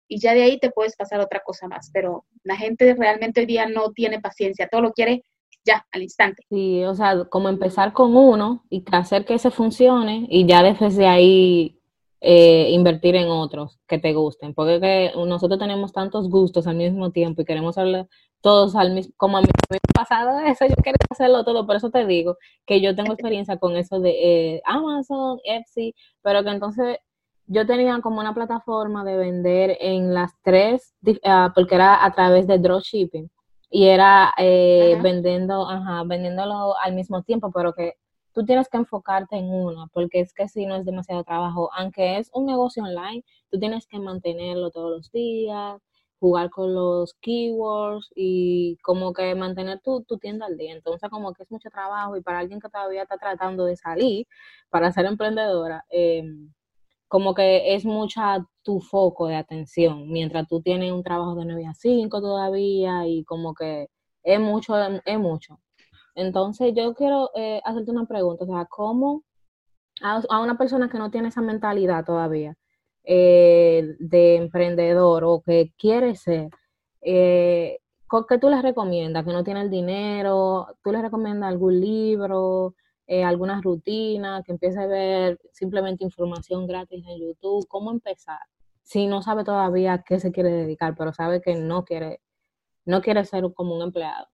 y 0.08 0.20
ya 0.20 0.34
de 0.34 0.42
ahí 0.42 0.58
te 0.58 0.70
puedes 0.70 0.96
pasar 0.96 1.20
otra 1.20 1.40
cosa 1.44 1.68
más. 1.68 1.90
Pero 1.92 2.24
la 2.44 2.56
gente 2.56 2.94
realmente 2.94 3.40
hoy 3.40 3.46
día 3.46 3.66
no 3.66 3.92
tiene 3.92 4.20
paciencia, 4.20 4.68
todo 4.70 4.82
lo 4.82 4.92
quiere 4.92 5.22
ya, 5.64 5.86
al 5.92 6.02
instante. 6.02 6.44
Sí, 6.48 6.82
o 6.84 6.94
sea, 6.94 7.24
como 7.24 7.48
empezar 7.48 7.92
con 7.92 8.16
uno 8.16 8.64
y 8.70 8.82
hacer 8.92 9.24
que 9.24 9.38
se 9.38 9.50
funcione 9.50 10.26
y 10.30 10.46
ya 10.46 10.62
desde 10.62 11.06
ahí 11.06 11.78
eh, 12.20 12.70
invertir 12.70 13.16
en 13.16 13.28
otros 13.28 13.78
que 13.86 13.98
te 13.98 14.12
gusten, 14.12 14.54
porque 14.54 15.12
nosotros 15.14 15.58
tenemos 15.58 15.92
tantos 15.92 16.28
gustos 16.28 16.66
al 16.66 16.76
mismo 16.76 17.10
tiempo 17.10 17.42
y 17.42 17.44
queremos 17.44 17.78
hablar 17.78 18.08
todos 18.40 18.76
al 18.76 18.92
mismo, 18.92 19.12
como 19.16 19.38
a 19.38 19.40
mí 19.40 19.48
me 19.70 19.76
ha 19.76 19.92
pasado 19.92 20.40
eso, 20.40 20.66
yo 20.66 20.74
quiero 20.82 20.98
hacerlo 21.10 21.44
todo, 21.44 21.66
por 21.66 21.76
eso 21.76 21.90
te 21.90 22.06
digo 22.06 22.36
que 22.66 22.80
yo 22.80 22.94
tengo 22.94 23.12
experiencia 23.12 23.56
con 23.58 23.76
eso 23.76 24.00
de 24.00 24.54
eh, 24.56 24.62
Amazon, 24.64 25.38
Etsy, 25.44 25.94
pero 26.22 26.44
que 26.44 26.50
entonces 26.50 26.98
yo 27.46 27.66
tenía 27.66 28.00
como 28.00 28.20
una 28.20 28.34
plataforma 28.34 29.04
de 29.04 29.16
vender 29.16 29.76
en 29.80 30.14
las 30.14 30.32
tres, 30.42 30.94
ah, 31.24 31.52
porque 31.54 31.74
era 31.74 32.04
a 32.04 32.12
través 32.12 32.46
de 32.46 32.58
dropshipping 32.58 33.30
y 33.70 33.86
era 33.86 34.32
eh, 34.38 34.98
vendiendo, 35.02 35.68
ajá, 35.68 36.04
vendiéndolo 36.04 36.76
al 36.78 36.94
mismo 36.94 37.22
tiempo, 37.22 37.50
pero 37.52 37.72
que 37.72 37.94
tú 38.32 38.44
tienes 38.44 38.68
que 38.68 38.76
enfocarte 38.76 39.36
en 39.36 39.46
una, 39.50 39.86
porque 39.92 40.20
es 40.20 40.32
que 40.32 40.48
si 40.48 40.66
no 40.66 40.76
es 40.76 40.84
demasiado 40.84 41.24
trabajo, 41.24 41.70
aunque 41.74 42.18
es 42.18 42.30
un 42.34 42.46
negocio 42.46 42.84
online, 42.84 43.24
tú 43.50 43.58
tienes 43.58 43.86
que 43.86 43.98
mantenerlo 43.98 44.70
todos 44.70 44.90
los 44.90 45.10
días, 45.10 45.80
jugar 46.20 46.50
con 46.50 46.74
los 46.74 47.14
keywords 47.20 48.10
y 48.14 48.76
como 48.82 49.12
que 49.12 49.34
mantener 49.34 49.80
tu, 49.80 50.02
tu 50.04 50.18
tienda 50.18 50.46
al 50.46 50.56
día. 50.56 50.72
Entonces 50.74 51.08
como 51.10 51.32
que 51.32 51.44
es 51.44 51.50
mucho 51.50 51.70
trabajo 51.70 52.16
y 52.16 52.22
para 52.22 52.40
alguien 52.40 52.60
que 52.60 52.68
todavía 52.68 53.02
está 53.02 53.18
tratando 53.18 53.64
de 53.64 53.76
salir 53.76 54.26
para 54.70 54.92
ser 54.92 55.06
emprendedora, 55.06 55.84
em, 55.90 56.52
como 57.08 57.34
que 57.34 57.74
es 57.74 57.84
mucha 57.84 58.46
tu 58.62 58.80
foco 58.80 59.28
de 59.28 59.36
atención, 59.36 60.10
mientras 60.10 60.46
tú 60.48 60.60
tienes 60.62 60.92
un 60.92 61.02
trabajo 61.02 61.34
de 61.36 61.44
9 61.46 61.66
a 61.66 61.74
5 61.74 62.20
todavía 62.20 63.06
y 63.06 63.24
como 63.24 63.54
que 63.54 63.88
es 64.22 64.40
mucho, 64.40 64.76
es 65.04 65.18
mucho. 65.18 65.60
Entonces 66.14 66.74
yo 66.74 66.94
quiero 66.94 67.30
eh, 67.34 67.60
hacerte 67.64 67.90
una 67.92 68.06
pregunta, 68.06 68.44
o 68.44 68.46
sea, 68.46 68.66
¿cómo 68.66 69.24
a, 70.02 70.40
una 70.40 70.58
persona 70.58 70.88
que 70.88 70.98
no 70.98 71.10
tiene 71.10 71.28
esa 71.28 71.42
mentalidad 71.42 72.04
todavía 72.04 72.56
eh, 73.10 73.96
de 73.98 74.36
emprendedor 74.36 75.24
o 75.24 75.40
que 75.40 75.72
quiere 75.78 76.14
ser, 76.14 76.50
eh, 77.00 77.78
¿qué 78.28 78.38
tú 78.38 78.50
les 78.50 78.62
recomiendas? 78.62 79.24
Que 79.24 79.32
no 79.32 79.44
tiene 79.44 79.62
el 79.62 79.70
dinero, 79.70 80.66
¿tú 80.82 80.92
les 80.92 81.02
recomiendas 81.02 81.48
algún 81.48 81.80
libro? 81.80 82.74
eh, 83.08 83.24
alguna 83.24 83.60
rutina, 83.62 84.42
que 84.44 84.52
empiece 84.52 84.78
a 84.78 84.86
ver 84.86 85.40
simplemente 85.52 86.04
información 86.04 86.66
gratis 86.66 87.02
en 87.08 87.18
YouTube, 87.18 87.66
cómo 87.66 87.90
empezar. 87.90 88.38
Si 88.82 89.06
no 89.06 89.22
sabe 89.22 89.44
todavía 89.44 89.94
a 89.94 90.02
qué 90.02 90.20
se 90.20 90.30
quiere 90.30 90.50
dedicar, 90.50 90.94
pero 90.96 91.12
sabe 91.14 91.40
que 91.40 91.54
no 91.54 91.84
quiere, 91.86 92.20
no 92.84 93.00
quiere 93.00 93.24
ser 93.24 93.44
como 93.54 93.76
un 93.76 93.82
empleado. 93.82 94.26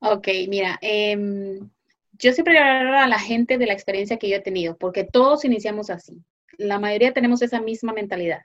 Ok, 0.00 0.28
mira, 0.48 0.78
em, 0.80 1.70
yo 2.12 2.32
siempre 2.32 2.58
hablo 2.58 2.96
a 2.96 3.08
la 3.08 3.18
gente 3.18 3.58
de 3.58 3.66
la 3.66 3.74
experiencia 3.74 4.16
que 4.16 4.30
yo 4.30 4.36
he 4.36 4.40
tenido, 4.40 4.76
porque 4.78 5.04
todos 5.04 5.44
iniciamos 5.44 5.90
así. 5.90 6.24
La 6.56 6.78
mayoría 6.78 7.12
tenemos 7.12 7.42
esa 7.42 7.60
misma 7.60 7.92
mentalidad. 7.92 8.40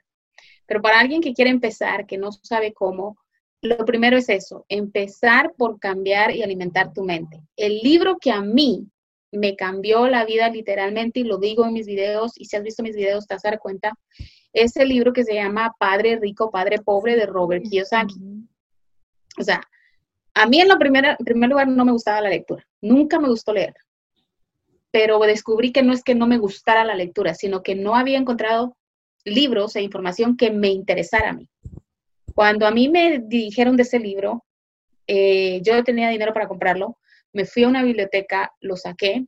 Pero 0.66 0.82
para 0.82 1.00
alguien 1.00 1.20
que 1.20 1.34
quiere 1.34 1.50
empezar, 1.50 2.06
que 2.06 2.18
no 2.18 2.32
sabe 2.32 2.72
cómo, 2.72 3.18
lo 3.62 3.84
primero 3.84 4.16
es 4.16 4.28
eso, 4.28 4.66
empezar 4.68 5.54
por 5.56 5.78
cambiar 5.78 6.34
y 6.34 6.42
alimentar 6.42 6.92
tu 6.92 7.02
mente. 7.02 7.40
El 7.56 7.78
libro 7.78 8.18
que 8.18 8.30
a 8.30 8.42
mí 8.42 8.86
me 9.32 9.56
cambió 9.56 10.06
la 10.08 10.24
vida 10.24 10.48
literalmente, 10.48 11.20
y 11.20 11.24
lo 11.24 11.38
digo 11.38 11.64
en 11.64 11.72
mis 11.72 11.86
videos, 11.86 12.32
y 12.36 12.44
si 12.44 12.56
has 12.56 12.62
visto 12.62 12.82
mis 12.82 12.96
videos 12.96 13.26
te 13.26 13.34
vas 13.34 13.44
a 13.44 13.50
dar 13.50 13.58
cuenta, 13.58 13.92
es 14.52 14.76
el 14.76 14.88
libro 14.88 15.12
que 15.12 15.24
se 15.24 15.34
llama 15.34 15.74
Padre 15.78 16.18
Rico, 16.20 16.50
Padre 16.50 16.78
Pobre 16.78 17.16
de 17.16 17.26
Robert 17.26 17.64
Kiyosaki. 17.64 18.20
O 19.38 19.42
sea, 19.42 19.60
a 20.34 20.46
mí 20.46 20.60
en, 20.60 20.68
lo 20.68 20.74
en 20.74 21.16
primer 21.24 21.50
lugar 21.50 21.68
no 21.68 21.84
me 21.84 21.92
gustaba 21.92 22.20
la 22.20 22.28
lectura, 22.28 22.64
nunca 22.80 23.18
me 23.18 23.28
gustó 23.28 23.52
leer, 23.52 23.74
pero 24.94 25.18
descubrí 25.18 25.72
que 25.72 25.82
no 25.82 25.92
es 25.92 26.04
que 26.04 26.14
no 26.14 26.28
me 26.28 26.38
gustara 26.38 26.84
la 26.84 26.94
lectura, 26.94 27.34
sino 27.34 27.64
que 27.64 27.74
no 27.74 27.96
había 27.96 28.16
encontrado 28.16 28.76
libros 29.24 29.74
e 29.74 29.82
información 29.82 30.36
que 30.36 30.52
me 30.52 30.68
interesara 30.68 31.30
a 31.30 31.32
mí. 31.32 31.48
Cuando 32.32 32.64
a 32.64 32.70
mí 32.70 32.88
me 32.88 33.18
dijeron 33.18 33.76
de 33.76 33.82
ese 33.82 33.98
libro, 33.98 34.44
eh, 35.08 35.60
yo 35.62 35.82
tenía 35.82 36.10
dinero 36.10 36.32
para 36.32 36.46
comprarlo, 36.46 36.96
me 37.32 37.44
fui 37.44 37.64
a 37.64 37.68
una 37.68 37.82
biblioteca, 37.82 38.52
lo 38.60 38.76
saqué 38.76 39.26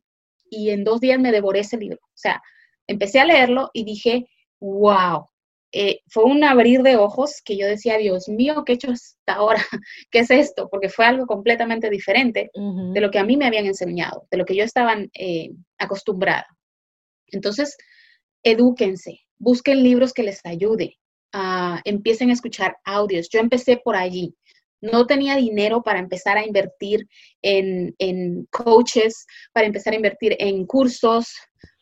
y 0.48 0.70
en 0.70 0.84
dos 0.84 1.00
días 1.00 1.18
me 1.18 1.32
devoré 1.32 1.60
ese 1.60 1.78
libro. 1.78 1.98
O 2.00 2.16
sea, 2.16 2.40
empecé 2.86 3.18
a 3.18 3.24
leerlo 3.24 3.70
y 3.72 3.84
dije, 3.84 4.28
wow, 4.60 5.26
eh, 5.72 6.00
fue 6.08 6.24
un 6.24 6.44
abrir 6.44 6.82
de 6.82 6.96
ojos 6.96 7.42
que 7.44 7.56
yo 7.56 7.66
decía, 7.66 7.98
Dios 7.98 8.28
mío, 8.28 8.62
¿qué 8.64 8.72
he 8.72 8.74
hecho 8.76 8.90
hasta 8.92 9.34
ahora? 9.34 9.60
¿Qué 10.10 10.20
es 10.20 10.30
esto? 10.30 10.68
Porque 10.70 10.88
fue 10.88 11.06
algo 11.06 11.26
completamente 11.26 11.90
diferente 11.90 12.50
de 12.54 13.00
lo 13.00 13.10
que 13.10 13.18
a 13.18 13.24
mí 13.24 13.36
me 13.36 13.46
habían 13.46 13.66
enseñado, 13.66 14.26
de 14.30 14.38
lo 14.38 14.44
que 14.44 14.56
yo 14.56 14.64
estaba 14.64 14.96
eh, 15.14 15.50
acostumbrada. 15.78 16.46
Entonces, 17.28 17.76
edúquense, 18.42 19.20
busquen 19.38 19.82
libros 19.82 20.12
que 20.12 20.22
les 20.22 20.40
ayuden, 20.44 20.90
empiecen 21.84 22.30
a 22.30 22.34
escuchar 22.34 22.76
audios. 22.84 23.28
Yo 23.28 23.40
empecé 23.40 23.76
por 23.76 23.96
allí. 23.96 24.34
No 24.80 25.06
tenía 25.06 25.36
dinero 25.36 25.82
para 25.82 25.98
empezar 25.98 26.36
a 26.36 26.46
invertir 26.46 27.08
en, 27.42 27.94
en 27.98 28.46
coaches, 28.50 29.26
para 29.52 29.66
empezar 29.66 29.92
a 29.94 29.96
invertir 29.96 30.36
en 30.38 30.64
cursos, 30.66 31.34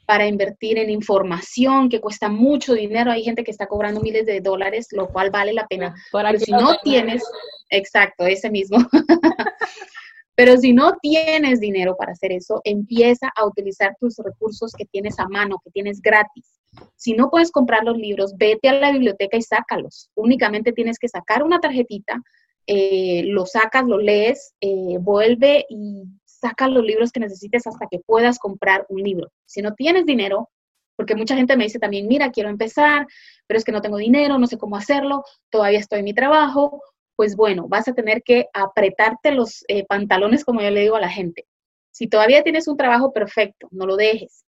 para 0.06 0.26
invertir 0.26 0.78
en 0.78 0.90
información 0.90 1.88
que 1.88 2.00
cuesta 2.00 2.28
mucho 2.28 2.74
dinero. 2.74 3.10
Hay 3.10 3.22
gente 3.22 3.44
que 3.44 3.50
está 3.50 3.66
cobrando 3.66 4.00
miles 4.00 4.26
de 4.26 4.40
dólares, 4.40 4.88
lo 4.92 5.08
cual 5.08 5.30
vale 5.30 5.52
la 5.52 5.66
pena. 5.66 5.94
Pero 6.12 6.38
si 6.38 6.52
no 6.52 6.76
tienes, 6.82 7.22
exacto, 7.70 8.26
ese 8.26 8.50
mismo. 8.50 8.78
Pero 10.36 10.56
si 10.56 10.72
no 10.72 10.96
tienes 11.00 11.60
dinero 11.60 11.96
para 11.96 12.12
hacer 12.12 12.32
eso, 12.32 12.60
empieza 12.64 13.30
a 13.36 13.46
utilizar 13.46 13.96
tus 14.00 14.16
recursos 14.18 14.72
que 14.72 14.84
tienes 14.84 15.18
a 15.20 15.28
mano, 15.28 15.60
que 15.64 15.70
tienes 15.70 16.00
gratis. 16.00 16.60
Si 16.96 17.12
no 17.12 17.30
puedes 17.30 17.52
comprar 17.52 17.84
los 17.84 17.96
libros, 17.96 18.34
vete 18.36 18.68
a 18.68 18.72
la 18.72 18.90
biblioteca 18.90 19.36
y 19.36 19.42
sácalos. 19.42 20.10
Únicamente 20.16 20.72
tienes 20.72 20.98
que 20.98 21.08
sacar 21.08 21.44
una 21.44 21.60
tarjetita, 21.60 22.20
eh, 22.66 23.22
lo 23.26 23.46
sacas, 23.46 23.84
lo 23.84 23.98
lees, 23.98 24.54
eh, 24.60 24.96
vuelve 24.98 25.66
y 25.68 26.02
saca 26.44 26.68
los 26.68 26.84
libros 26.84 27.10
que 27.10 27.20
necesites 27.20 27.66
hasta 27.66 27.86
que 27.90 28.00
puedas 28.00 28.38
comprar 28.38 28.84
un 28.90 29.02
libro. 29.02 29.30
Si 29.46 29.62
no 29.62 29.72
tienes 29.72 30.04
dinero, 30.04 30.50
porque 30.96 31.14
mucha 31.14 31.36
gente 31.36 31.56
me 31.56 31.64
dice 31.64 31.78
también, 31.78 32.06
mira, 32.06 32.30
quiero 32.30 32.50
empezar, 32.50 33.06
pero 33.46 33.58
es 33.58 33.64
que 33.64 33.72
no 33.72 33.80
tengo 33.80 33.96
dinero, 33.96 34.38
no 34.38 34.46
sé 34.46 34.58
cómo 34.58 34.76
hacerlo, 34.76 35.24
todavía 35.50 35.78
estoy 35.78 36.00
en 36.00 36.04
mi 36.04 36.14
trabajo, 36.14 36.82
pues 37.16 37.34
bueno, 37.34 37.66
vas 37.66 37.88
a 37.88 37.94
tener 37.94 38.22
que 38.22 38.46
apretarte 38.52 39.32
los 39.32 39.64
eh, 39.68 39.86
pantalones, 39.86 40.44
como 40.44 40.60
yo 40.60 40.70
le 40.70 40.80
digo 40.82 40.96
a 40.96 41.00
la 41.00 41.08
gente. 41.08 41.46
Si 41.90 42.08
todavía 42.08 42.42
tienes 42.42 42.68
un 42.68 42.76
trabajo 42.76 43.12
perfecto, 43.12 43.68
no 43.70 43.86
lo 43.86 43.96
dejes 43.96 44.44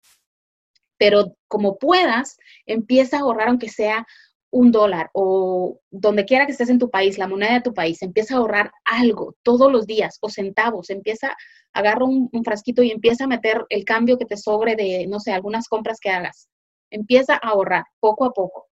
pero 0.98 1.36
como 1.48 1.78
puedas, 1.78 2.38
empieza 2.66 3.18
a 3.18 3.20
ahorrar 3.20 3.48
aunque 3.48 3.68
sea 3.68 4.06
un 4.50 4.72
dólar 4.72 5.10
o 5.12 5.80
donde 5.90 6.24
quiera 6.24 6.46
que 6.46 6.52
estés 6.52 6.70
en 6.70 6.78
tu 6.78 6.90
país, 6.90 7.18
la 7.18 7.28
moneda 7.28 7.54
de 7.54 7.60
tu 7.60 7.74
país, 7.74 8.00
empieza 8.02 8.34
a 8.34 8.38
ahorrar 8.38 8.70
algo 8.84 9.34
todos 9.42 9.70
los 9.70 9.86
días 9.86 10.18
o 10.20 10.28
centavos, 10.28 10.90
empieza, 10.90 11.36
agarra 11.72 12.04
un, 12.04 12.28
un, 12.32 12.44
frasquito 12.44 12.82
y 12.82 12.90
empieza 12.90 13.24
a 13.24 13.28
meter 13.28 13.64
el 13.68 13.84
cambio 13.84 14.18
que 14.18 14.24
te 14.24 14.36
sobre 14.36 14.76
de, 14.76 15.06
no 15.08 15.20
sé, 15.20 15.32
algunas 15.32 15.68
compras 15.68 15.98
que 16.00 16.10
hagas. 16.10 16.48
Empieza 16.90 17.34
a 17.34 17.48
ahorrar 17.48 17.84
poco 18.00 18.24
a 18.24 18.32
poco. 18.32 18.66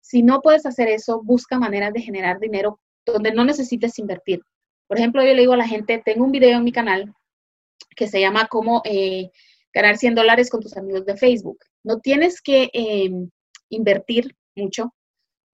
Si 0.00 0.22
no 0.22 0.40
puedes 0.40 0.66
hacer 0.66 0.88
eso, 0.88 1.22
busca 1.22 1.58
maneras 1.58 1.92
de 1.92 2.00
generar 2.00 2.38
dinero 2.38 2.80
donde 3.04 3.32
no 3.32 3.44
necesites 3.44 3.98
invertir. 3.98 4.40
Por 4.86 4.98
ejemplo, 4.98 5.22
yo 5.22 5.34
le 5.34 5.40
digo 5.40 5.54
a 5.54 5.56
la 5.56 5.68
gente, 5.68 6.02
tengo 6.04 6.24
un 6.24 6.32
video 6.32 6.58
en 6.58 6.64
mi 6.64 6.72
canal 6.72 7.14
que 7.96 8.06
se 8.06 8.20
llama 8.20 8.46
cómo 8.48 8.82
eh, 8.84 9.30
ganar 9.72 9.96
100 9.96 10.14
dólares 10.14 10.50
con 10.50 10.60
tus 10.60 10.76
amigos 10.76 11.04
de 11.06 11.16
Facebook. 11.16 11.58
No 11.82 11.98
tienes 11.98 12.40
que 12.40 12.70
em, 12.72 13.30
invertir 13.68 14.34
mucho, 14.56 14.94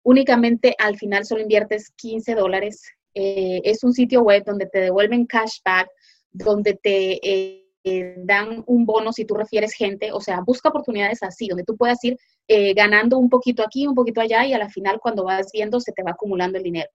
únicamente 0.04 0.76
al 0.78 0.98
final 0.98 1.26
solo 1.26 1.42
inviertes 1.42 1.92
15 1.96 2.36
dólares. 2.36 2.82
Eh, 3.14 3.62
es 3.64 3.84
un 3.84 3.94
sitio 3.94 4.22
web 4.22 4.44
donde 4.46 4.68
te 4.68 4.80
devuelven 4.80 5.26
cashback, 5.26 5.90
donde 6.32 6.76
te 6.76 7.20
eh, 7.24 8.16
dan 8.18 8.64
un 8.68 8.86
bono 8.86 9.12
si 9.12 9.26
tú 9.26 9.36
refieres 9.36 9.74
gente, 9.74 10.12
o 10.12 10.20
sea, 10.20 10.42
busca 10.46 10.70
oportunidades 10.70 11.24
así, 11.24 11.48
donde 11.48 11.64
tú 11.64 11.76
puedas 11.76 12.04
ir 12.04 12.18
eh, 12.48 12.74
ganando 12.74 13.18
un 13.18 13.30
poquito 13.30 13.64
aquí, 13.64 13.88
un 13.88 13.96
poquito 13.96 14.22
allá 14.22 14.46
y 14.46 14.54
a 14.54 14.58
la 14.58 14.70
final 14.70 15.00
cuando 15.00 15.24
vas 15.24 15.48
viendo 15.52 15.80
se 15.80 15.92
te 15.92 16.04
va 16.04 16.12
acumulando 16.12 16.58
el 16.58 16.64
dinero. 16.64 16.90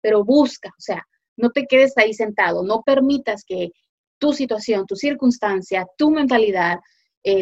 Pero 0.00 0.24
busca, 0.24 0.68
o 0.68 0.80
sea, 0.80 1.02
no 1.36 1.50
te 1.50 1.66
quedes 1.66 1.96
ahí 1.96 2.14
sentado, 2.14 2.62
no 2.62 2.82
permitas 2.82 3.44
que 3.44 3.70
tu 4.18 4.32
situación, 4.32 4.86
tu 4.86 4.96
circunstancia, 4.96 5.86
tu 5.98 6.10
mentalidad, 6.10 6.78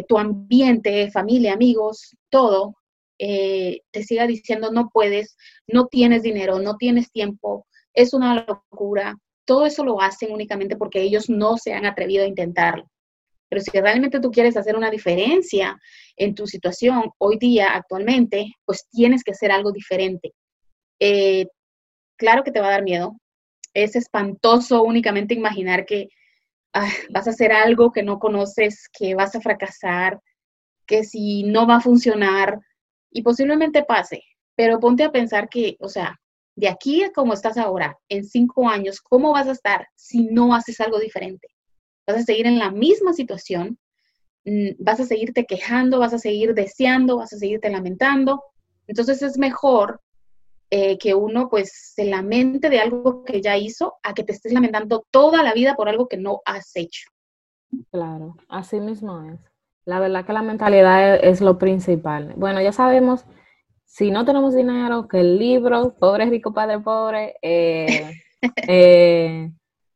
tu 0.07 0.17
ambiente, 0.17 1.11
familia, 1.11 1.53
amigos, 1.53 2.17
todo, 2.29 2.73
eh, 3.19 3.81
te 3.91 4.03
siga 4.03 4.27
diciendo 4.27 4.71
no 4.71 4.89
puedes, 4.89 5.37
no 5.67 5.87
tienes 5.87 6.23
dinero, 6.23 6.59
no 6.59 6.75
tienes 6.77 7.11
tiempo, 7.11 7.67
es 7.93 8.13
una 8.13 8.45
locura. 8.45 9.17
Todo 9.45 9.65
eso 9.65 9.83
lo 9.83 10.01
hacen 10.01 10.31
únicamente 10.31 10.75
porque 10.75 11.01
ellos 11.01 11.29
no 11.29 11.57
se 11.57 11.73
han 11.73 11.85
atrevido 11.85 12.23
a 12.23 12.27
intentarlo. 12.27 12.89
Pero 13.49 13.61
si 13.61 13.71
realmente 13.71 14.19
tú 14.19 14.31
quieres 14.31 14.57
hacer 14.57 14.75
una 14.75 14.89
diferencia 14.89 15.79
en 16.17 16.33
tu 16.35 16.47
situación 16.47 17.11
hoy 17.19 17.37
día, 17.37 17.73
actualmente, 17.73 18.47
pues 18.65 18.87
tienes 18.89 19.23
que 19.23 19.31
hacer 19.31 19.51
algo 19.51 19.71
diferente. 19.71 20.33
Eh, 20.99 21.45
claro 22.17 22.43
que 22.43 22.51
te 22.51 22.59
va 22.59 22.67
a 22.67 22.71
dar 22.71 22.83
miedo. 22.83 23.17
Es 23.73 23.95
espantoso 23.95 24.83
únicamente 24.83 25.35
imaginar 25.35 25.85
que 25.85 26.07
vas 27.09 27.27
a 27.27 27.29
hacer 27.29 27.51
algo 27.51 27.91
que 27.91 28.03
no 28.03 28.19
conoces, 28.19 28.89
que 28.91 29.15
vas 29.15 29.35
a 29.35 29.41
fracasar, 29.41 30.19
que 30.85 31.03
si 31.03 31.43
no 31.43 31.67
va 31.67 31.77
a 31.77 31.81
funcionar 31.81 32.59
y 33.15 33.21
posiblemente 33.21 33.83
pase, 33.83 34.23
pero 34.57 34.77
ponte 34.77 35.05
a 35.05 35.11
pensar 35.11 35.47
que, 35.47 35.77
o 35.79 35.87
sea, 35.87 36.19
de 36.57 36.67
aquí 36.67 37.01
a 37.01 37.13
como 37.13 37.33
estás 37.33 37.57
ahora, 37.57 37.97
en 38.09 38.25
cinco 38.25 38.67
años, 38.67 38.99
¿cómo 38.99 39.31
vas 39.31 39.47
a 39.47 39.53
estar 39.53 39.87
si 39.95 40.23
no 40.23 40.53
haces 40.53 40.81
algo 40.81 40.99
diferente? 40.99 41.47
Vas 42.05 42.17
a 42.17 42.23
seguir 42.23 42.45
en 42.45 42.59
la 42.59 42.71
misma 42.71 43.13
situación, 43.13 43.79
mm, 44.43 44.71
vas 44.79 44.99
a 44.99 45.05
seguirte 45.05 45.45
quejando, 45.45 45.99
vas 45.99 46.13
a 46.13 46.19
seguir 46.19 46.53
deseando, 46.53 47.15
vas 47.15 47.31
a 47.31 47.37
seguirte 47.37 47.69
lamentando. 47.69 48.43
Entonces 48.85 49.21
es 49.21 49.37
mejor 49.37 50.01
eh, 50.69 50.97
que 50.97 51.15
uno 51.15 51.47
pues 51.47 51.71
se 51.95 52.03
lamente 52.03 52.69
de 52.69 52.79
algo 52.79 53.23
que 53.23 53.41
ya 53.41 53.55
hizo 53.55 53.93
a 54.03 54.13
que 54.13 54.25
te 54.25 54.33
estés 54.33 54.51
lamentando 54.51 55.05
toda 55.09 55.41
la 55.41 55.53
vida 55.53 55.75
por 55.75 55.87
algo 55.87 56.09
que 56.09 56.17
no 56.17 56.41
has 56.43 56.75
hecho. 56.75 57.09
Claro, 57.91 58.35
así 58.49 58.81
mismo 58.81 59.23
es. 59.23 59.54
La 59.85 59.99
verdad 59.99 60.25
que 60.25 60.33
la 60.33 60.41
mentalidad 60.41 61.15
es, 61.23 61.41
lo 61.41 61.57
principal. 61.57 62.33
Bueno, 62.35 62.59
ya 62.61 62.71
sabemos, 62.71 63.25
si 63.85 64.09
no 64.09 64.25
tenemos 64.25 64.55
dinero, 64.55 65.07
que 65.07 65.19
el 65.19 65.37
libro, 65.37 65.95
Pobre 65.99 66.25
Rico, 66.25 66.53
Padre 66.53 66.79
Pobre, 66.79 67.35
eh, 67.41 68.19
eh, 68.67 69.51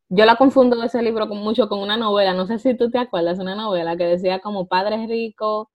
yo 0.09 0.25
la 0.25 0.35
confundo 0.35 0.81
ese 0.83 1.01
libro 1.01 1.27
con, 1.27 1.39
mucho 1.39 1.67
con 1.67 1.79
una 1.79 1.97
novela, 1.97 2.33
no 2.33 2.45
sé 2.45 2.59
si 2.59 2.75
tú 2.75 2.91
te 2.91 2.99
acuerdas, 2.99 3.39
una 3.39 3.55
novela 3.55 3.97
que 3.97 4.05
decía 4.05 4.39
como 4.39 4.67
Padre 4.67 5.07
Rico, 5.07 5.71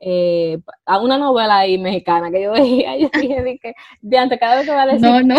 eh, 0.00 0.58
a 0.84 0.98
una 0.98 1.16
novela 1.16 1.58
ahí 1.58 1.78
mexicana 1.78 2.30
que 2.30 2.42
yo 2.42 2.52
veía, 2.52 2.96
yo 2.98 3.08
dije, 3.14 3.58
que, 3.62 3.74
de 4.02 4.18
antes, 4.18 4.38
cada 4.38 4.56
vez 4.56 4.66
que 4.66 4.74
va 4.74 4.82
a 4.82 4.86
decir, 4.86 5.00
no, 5.02 5.20
no. 5.22 5.36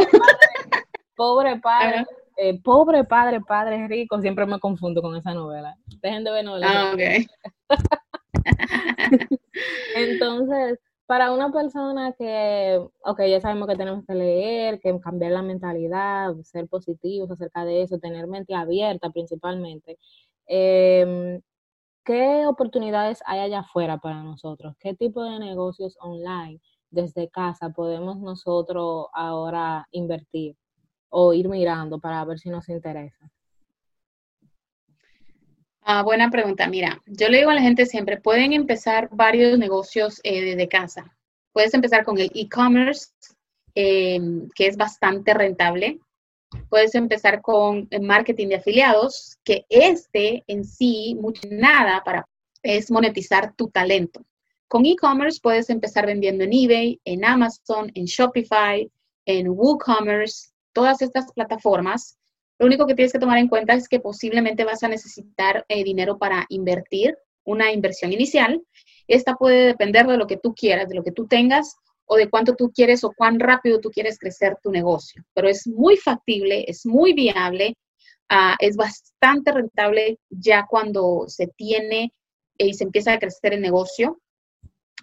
pobre 1.15 1.59
padre, 1.59 2.05
eh, 2.37 2.59
pobre 2.61 3.03
padre, 3.03 3.41
padre 3.41 3.87
rico, 3.87 4.19
siempre 4.21 4.45
me 4.45 4.59
confundo 4.59 5.01
con 5.01 5.15
esa 5.15 5.33
novela. 5.33 5.75
Dejen 6.01 6.23
de 6.23 6.31
ver 6.31 6.45
novelas. 6.45 6.71
Ah, 6.73 6.91
ok. 6.93 6.99
Entonces, 9.93 10.79
para 11.07 11.33
una 11.33 11.51
persona 11.51 12.13
que, 12.13 12.79
ok, 13.05 13.21
ya 13.29 13.41
sabemos 13.41 13.67
que 13.67 13.75
tenemos 13.77 14.05
que 14.07 14.15
leer, 14.15 14.79
que 14.79 14.99
cambiar 14.99 15.31
la 15.33 15.41
mentalidad, 15.43 16.35
ser 16.43 16.67
positivos 16.67 17.31
acerca 17.31 17.65
de 17.65 17.83
eso, 17.83 17.99
tener 17.99 18.27
mente 18.27 18.55
abierta 18.55 19.09
principalmente, 19.11 19.97
em, 20.47 21.41
¿qué 22.05 22.45
oportunidades 22.47 23.21
hay 23.27 23.39
allá 23.41 23.59
afuera 23.61 23.99
para 23.99 24.23
nosotros? 24.23 24.75
¿Qué 24.79 24.95
tipo 24.95 25.23
de 25.23 25.39
negocios 25.39 25.97
online 26.01 26.61
desde 26.91 27.29
casa 27.29 27.71
podemos 27.71 28.19
nosotros 28.19 29.07
ahora 29.13 29.87
invertir 29.91 30.55
o 31.09 31.33
ir 31.33 31.49
mirando 31.49 31.99
para 31.99 32.25
ver 32.25 32.39
si 32.39 32.49
nos 32.49 32.69
interesa? 32.69 33.31
Ah, 35.87 36.01
buena 36.01 36.31
pregunta. 36.31 36.67
Mira, 36.67 36.99
yo 37.05 37.29
le 37.29 37.37
digo 37.37 37.51
a 37.51 37.53
la 37.53 37.61
gente 37.61 37.85
siempre, 37.85 38.19
pueden 38.19 38.53
empezar 38.53 39.07
varios 39.11 39.59
negocios 39.59 40.19
eh, 40.23 40.41
desde 40.43 40.67
casa. 40.67 41.15
Puedes 41.53 41.75
empezar 41.75 42.03
con 42.03 42.17
el 42.17 42.31
e-commerce, 42.33 43.09
em, 43.75 44.49
que 44.55 44.65
es 44.65 44.77
bastante 44.77 45.35
rentable. 45.35 45.99
Puedes 46.69 46.95
empezar 46.95 47.39
con 47.43 47.87
el 47.91 48.01
marketing 48.01 48.47
de 48.47 48.55
afiliados, 48.55 49.37
que 49.43 49.65
este 49.69 50.43
en 50.47 50.65
sí, 50.65 51.15
mucho 51.21 51.43
nada 51.51 52.01
para 52.03 52.27
es 52.63 52.89
monetizar 52.89 53.53
tu 53.53 53.69
talento. 53.69 54.25
Con 54.67 54.87
e-commerce 54.87 55.39
puedes 55.39 55.69
empezar 55.69 56.07
vendiendo 56.07 56.45
en 56.45 56.53
eBay, 56.53 56.99
en 57.05 57.23
Amazon, 57.23 57.91
en 57.93 58.05
Shopify, 58.05 58.89
en 59.27 59.49
WooCommerce, 59.49 60.49
todas 60.73 61.03
estas 61.03 61.31
plataformas 61.31 62.17
lo 62.57 62.65
único 62.67 62.87
que 62.87 62.95
tienes 62.95 63.11
que 63.11 63.19
tomar 63.19 63.37
en 63.37 63.47
cuenta 63.47 63.73
es 63.73 63.89
que 63.89 63.99
posiblemente 63.99 64.63
vas 64.63 64.83
a 64.83 64.87
necesitar 64.87 65.65
eh, 65.67 65.83
dinero 65.83 66.17
para 66.17 66.45
invertir, 66.49 67.17
una 67.43 67.71
inversión 67.71 68.11
inicial. 68.13 68.61
Esta 69.07 69.35
puede 69.35 69.67
depender 69.67 70.07
de 70.07 70.17
lo 70.17 70.25
que 70.25 70.37
tú 70.37 70.53
quieras, 70.55 70.89
de 70.89 70.95
lo 70.95 71.03
que 71.03 71.11
tú 71.11 71.27
tengas 71.27 71.75
o 72.05 72.15
de 72.15 72.29
cuánto 72.29 72.55
tú 72.55 72.71
quieres 72.73 73.03
o 73.03 73.11
cuán 73.15 73.39
rápido 73.39 73.79
tú 73.79 73.89
quieres 73.89 74.17
crecer 74.17 74.57
tu 74.63 74.71
negocio. 74.71 75.23
Pero 75.33 75.47
es 75.47 75.67
muy 75.67 75.97
factible, 75.97 76.65
es 76.67 76.85
muy 76.85 77.13
viable, 77.13 77.75
ah, 78.29 78.55
es 78.59 78.75
bastante 78.75 79.51
rentable 79.51 80.19
ya 80.29 80.65
cuando 80.67 81.25
se 81.27 81.47
tiene 81.47 82.13
y 82.57 82.73
se 82.73 82.85
empieza 82.85 83.13
a 83.13 83.19
crecer 83.19 83.53
el 83.53 83.61
negocio. 83.61 84.19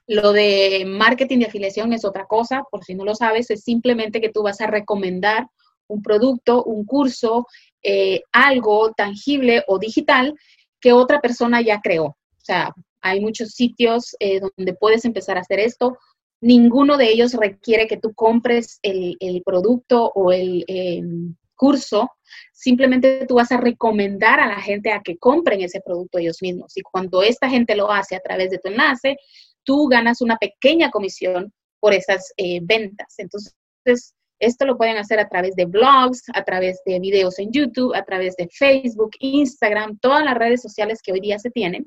Lo 0.07 0.33
de 0.33 0.85
marketing 0.87 1.41
de 1.41 1.47
afiliación 1.47 1.93
es 1.93 2.05
otra 2.05 2.27
cosa, 2.27 2.65
por 2.71 2.85
si 2.85 2.95
no 2.95 3.05
lo 3.05 3.15
sabes, 3.15 3.51
es 3.51 3.63
simplemente 3.63 4.21
que 4.21 4.31
tú 4.31 4.43
vas 4.43 4.61
a 4.61 4.67
recomendar 4.67 5.47
un 5.93 6.03
producto, 6.03 6.65
un 6.65 6.85
curso, 6.85 7.47
eh, 7.83 8.23
algo 8.33 8.93
tangible 8.93 9.65
o 9.67 9.79
digital 9.79 10.35
que 10.81 10.93
otra 10.93 11.21
persona 11.21 11.61
ya 11.61 11.81
creó. 11.81 12.05
O 12.05 12.45
sea, 12.45 12.75
hay 13.01 13.21
muchos 13.21 13.51
sitios 13.51 14.17
eh, 14.21 14.41
donde 14.41 14.75
puedes 14.75 15.05
empezar 15.05 15.37
a 15.37 15.41
hacer 15.41 15.61
esto. 15.61 15.99
Ninguno 16.41 16.97
de 16.97 17.11
ellos 17.11 17.35
requiere 17.35 17.87
que 17.87 17.97
tú 17.97 18.15
compres 18.15 18.79
el, 18.83 19.17
producto 19.45 20.11
o 20.15 20.33
el 20.33 20.65
em, 20.67 21.37
curso. 21.55 22.11
Simplemente 22.53 23.27
tú 23.27 23.35
vas 23.37 23.53
a 23.53 23.59
recomendar 23.59 24.41
a 24.41 24.47
la 24.47 24.61
gente 24.61 24.93
a 24.93 25.01
que 25.01 25.19
compren 25.19 25.61
ese 25.61 25.81
producto 25.81 26.19
ellos 26.19 26.39
mismos. 26.41 26.77
Y 26.77 26.83
cuando 26.83 27.23
esta 27.23 27.49
gente 27.49 27.77
lo 27.77 27.91
hace 27.91 28.17
a 28.17 28.21
través 28.21 28.51
de 28.51 28.59
tu 28.59 28.69
enlace, 28.69 29.17
tú 29.65 29.87
ganas 29.89 30.21
una 30.21 30.37
pequeña 30.37 30.91
comisión 30.91 31.53
por 31.81 31.93
esas 31.93 32.33
eh, 32.37 32.61
ventas. 32.63 33.15
Entonces, 33.19 34.15
esto 34.43 34.67
lo 34.67 34.77
pueden 34.77 34.97
hacer 34.97 35.21
a 35.21 35.29
través 35.29 35.55
de 35.55 35.67
blogs, 35.67 36.25
a 36.35 36.43
través 36.43 36.83
de 36.85 36.99
videos 36.99 37.39
en 37.39 37.53
YouTube, 37.53 37.95
a 37.95 38.05
través 38.05 38.35
de 38.35 38.49
Facebook, 38.49 39.13
Instagram, 39.21 39.99
todas 40.01 40.25
las 40.25 40.35
redes 40.35 40.61
sociales 40.61 41.01
que 41.01 41.13
hoy 41.13 41.21
día 41.21 41.39
se 41.39 41.51
tienen 41.51 41.87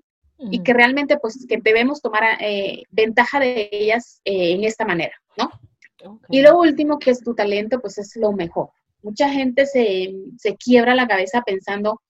y 0.52 0.64
que 0.64 0.74
realmente 0.74 1.18
pues 1.18 1.46
que 1.48 1.58
debemos 1.62 2.02
tomar 2.02 2.24
eh, 2.40 2.84
ventaja 2.92 3.40
de 3.40 3.70
ellas 3.72 4.22
eh, 4.26 4.54
en 4.54 4.64
esta 4.64 4.86
manera, 4.86 5.14
¿no? 5.38 5.50
Y 6.30 6.42
lo 6.42 6.58
último 6.58 6.98
que 6.98 7.12
es 7.12 7.22
tu 7.22 7.36
talento, 7.36 7.80
pues 7.82 7.98
es 7.98 8.16
lo 8.16 8.32
mejor. 8.32 8.70
Mucha 9.02 9.30
gente 9.30 9.66
se, 9.66 10.14
quiebra 10.58 10.96
la 10.96 11.08
cabeza 11.08 11.42
pensando, 11.42 12.02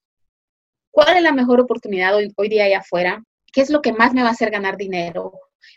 ¿cuál 0.92 1.18
es 1.18 1.24
la 1.24 1.32
mejor 1.32 1.60
oportunidad 1.60 2.16
hoy, 2.16 2.32
hoy 2.36 2.50
día 2.50 2.66
allá 2.66 2.80
afuera? 2.80 3.24
¿Qué 3.52 3.62
es 3.62 3.70
lo 3.70 3.82
que 3.82 3.94
más 3.94 4.14
me 4.14 4.22
va 4.22 4.30
a 4.30 4.34
hacer 4.34 4.52
ganar 4.52 4.78
dinero? 4.78 5.34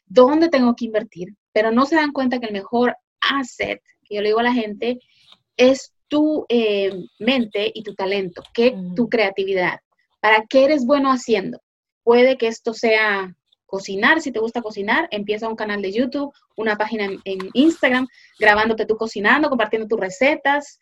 ¿Dónde 0.06 0.48
tengo 0.48 0.74
que 0.74 0.86
invertir? 0.86 1.28
Pero 1.52 1.70
no 1.70 1.86
se 1.86 1.96
dan 1.96 2.12
cuenta 2.12 2.38
que 2.38 2.46
el 2.46 2.52
mejor 2.52 2.96
asset 3.20 3.80
yo 4.14 4.22
le 4.22 4.28
digo 4.28 4.40
a 4.40 4.44
la 4.44 4.52
gente, 4.52 4.98
es 5.56 5.92
tu 6.08 6.46
eh, 6.48 6.92
mente 7.18 7.70
y 7.74 7.82
tu 7.82 7.94
talento, 7.94 8.42
que 8.54 8.74
tu 8.96 9.08
creatividad. 9.08 9.80
¿Para 10.20 10.44
qué 10.48 10.64
eres 10.64 10.86
bueno 10.86 11.10
haciendo? 11.10 11.60
Puede 12.02 12.38
que 12.38 12.48
esto 12.48 12.74
sea 12.74 13.34
cocinar, 13.66 14.22
si 14.22 14.32
te 14.32 14.40
gusta 14.40 14.62
cocinar, 14.62 15.08
empieza 15.10 15.48
un 15.48 15.54
canal 15.54 15.82
de 15.82 15.92
YouTube, 15.92 16.32
una 16.56 16.76
página 16.76 17.04
en, 17.04 17.38
Instagram, 17.52 18.08
grabándote 18.38 18.86
tú 18.86 18.96
cocinando, 18.96 19.50
compartiendo 19.50 19.86
tus 19.86 20.00
recetas, 20.00 20.80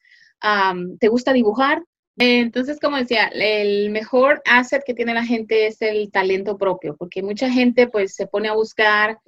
te 1.00 1.08
gusta 1.08 1.32
dibujar. 1.32 1.82
Entonces, 2.16 2.78
como 2.80 2.96
decía, 2.96 3.26
el 3.26 3.90
mejor 3.90 4.40
asset 4.46 4.82
que 4.86 4.94
tiene 4.94 5.12
la 5.12 5.24
gente 5.24 5.66
es 5.66 5.82
el 5.82 6.10
talento 6.12 6.56
propio, 6.56 6.96
porque 6.96 7.22
mucha 7.22 7.50
gente 7.50 7.88
pues 7.88 8.14
se 8.14 8.28
pone 8.28 8.48
a 8.48 8.54
buscar 8.54 9.18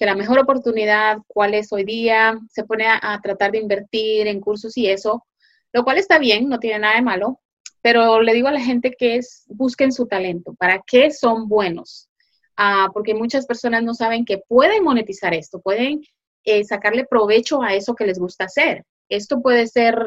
que 0.00 0.06
la 0.06 0.14
mejor 0.14 0.38
oportunidad, 0.38 1.18
cuál 1.26 1.52
es 1.52 1.70
hoy 1.74 1.84
día, 1.84 2.40
se 2.48 2.64
pone 2.64 2.86
a, 2.88 3.20
tratar 3.22 3.52
de 3.52 3.58
invertir 3.58 4.26
en 4.28 4.40
cursos 4.40 4.74
y 4.78 4.88
eso, 4.88 5.26
lo 5.74 5.84
cual 5.84 5.98
está 5.98 6.18
bien, 6.18 6.48
no 6.48 6.58
tiene 6.58 6.78
nada 6.78 6.94
de 6.94 7.02
malo, 7.02 7.38
pero 7.82 8.22
le 8.22 8.32
digo 8.32 8.48
a 8.48 8.52
la 8.52 8.62
gente 8.62 8.94
que 8.98 9.16
es, 9.16 9.44
busquen 9.48 9.92
su 9.92 10.06
talento, 10.06 10.54
¿para 10.54 10.82
qué 10.86 11.10
son 11.10 11.48
buenos? 11.50 12.08
Ah, 12.56 12.88
porque 12.94 13.12
muchas 13.12 13.44
personas 13.44 13.82
no 13.82 13.92
saben 13.92 14.24
que 14.24 14.38
pueden 14.38 14.84
monetizar 14.84 15.34
esto, 15.34 15.60
pueden 15.60 16.00
eh, 16.44 16.64
sacarle 16.64 17.04
provecho 17.04 17.62
a 17.62 17.74
eso 17.74 17.94
que 17.94 18.06
les 18.06 18.18
gusta 18.18 18.44
hacer. 18.44 18.86
Esto 19.10 19.42
puede 19.42 19.66
ser 19.66 20.02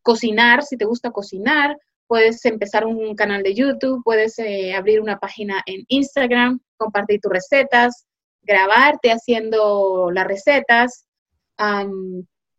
cocinar, 0.00 0.62
si 0.62 0.78
te 0.78 0.86
gusta 0.86 1.10
cocinar, 1.10 1.76
puedes 2.06 2.42
empezar 2.46 2.86
un 2.86 3.14
canal 3.14 3.42
de 3.42 3.54
YouTube, 3.54 4.00
puedes 4.02 4.38
eh, 4.38 4.72
abrir 4.72 4.98
una 4.98 5.18
página 5.18 5.62
en 5.66 5.84
Instagram, 5.88 6.60
compartir 6.78 7.20
tus 7.20 7.30
recetas, 7.30 8.06
grabarte 8.42 9.10
haciendo 9.10 10.10
las 10.12 10.26
recetas. 10.26 11.06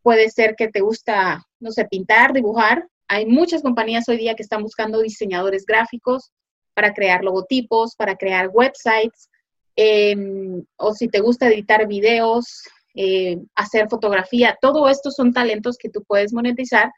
puede 0.04 0.30
ser 0.30 0.56
que 0.56 0.68
te 0.68 0.82
gusta, 0.82 1.44
no 1.60 1.72
sé, 1.72 1.86
pintar, 1.86 2.34
dibujar. 2.34 2.88
Hay 3.08 3.26
muchas 3.26 3.62
compañías 3.62 4.08
hoy 4.10 4.18
día 4.18 4.36
que 4.36 4.44
están 4.44 4.64
buscando 4.64 5.02
diseñadores 5.02 5.66
gráficos 5.66 6.32
para 6.74 6.94
crear 6.94 7.24
logotipos, 7.24 7.96
para 7.96 8.16
crear 8.16 8.50
websites. 8.54 9.30
Em, 9.76 10.64
o 10.78 10.94
si 10.94 11.08
te 11.08 11.20
gusta 11.20 11.48
editar 11.48 11.88
videos, 11.88 12.64
eh, 12.96 13.38
hacer 13.56 13.90
fotografía, 13.90 14.58
todo 14.62 14.90
esto 14.90 15.12
son 15.12 15.34
talentos 15.34 15.78
que 15.78 15.90
tú 15.90 16.04
puedes 16.04 16.34
monetizar 16.34 16.92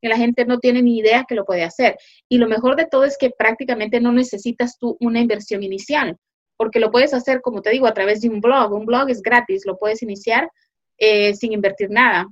que 0.00 0.08
la 0.08 0.16
gente 0.16 0.44
no 0.44 0.58
tiene 0.58 0.82
ni 0.82 0.98
idea 0.98 1.24
que 1.26 1.34
lo 1.34 1.44
puede 1.44 1.64
hacer. 1.64 1.96
Y 2.28 2.38
lo 2.38 2.46
mejor 2.46 2.76
de 2.76 2.86
todo 2.86 3.04
es 3.04 3.16
que 3.18 3.30
prácticamente 3.30 4.00
no 4.00 4.12
necesitas 4.12 4.78
tú 4.78 4.96
una 5.00 5.20
inversión 5.20 5.62
inicial 5.62 6.18
porque 6.56 6.80
lo 6.80 6.90
puedes 6.90 7.14
hacer, 7.14 7.40
como 7.40 7.62
te 7.62 7.70
digo, 7.70 7.86
a 7.86 7.94
través 7.94 8.20
de 8.20 8.28
un 8.28 8.40
blog. 8.40 8.72
Un 8.72 8.86
blog 8.86 9.10
es 9.10 9.22
gratis, 9.22 9.64
lo 9.66 9.76
puedes 9.76 10.02
iniciar 10.02 10.50
eh, 10.98 11.34
sin 11.34 11.52
invertir 11.52 11.90
nada. 11.90 12.26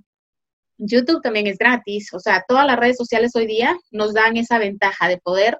YouTube 0.79 1.23
también 1.23 1.47
es 1.47 1.59
gratis, 1.59 2.13
o 2.13 2.19
sea, 2.19 2.45
todas 2.47 2.67
las 2.67 2.79
redes 2.79 2.97
sociales 2.97 3.37
hoy 3.37 3.47
día 3.47 3.77
nos 3.91 4.15
dan 4.15 4.37
esa 4.37 4.59
ventaja 4.59 5.07
de 5.09 5.19
poder 5.19 5.59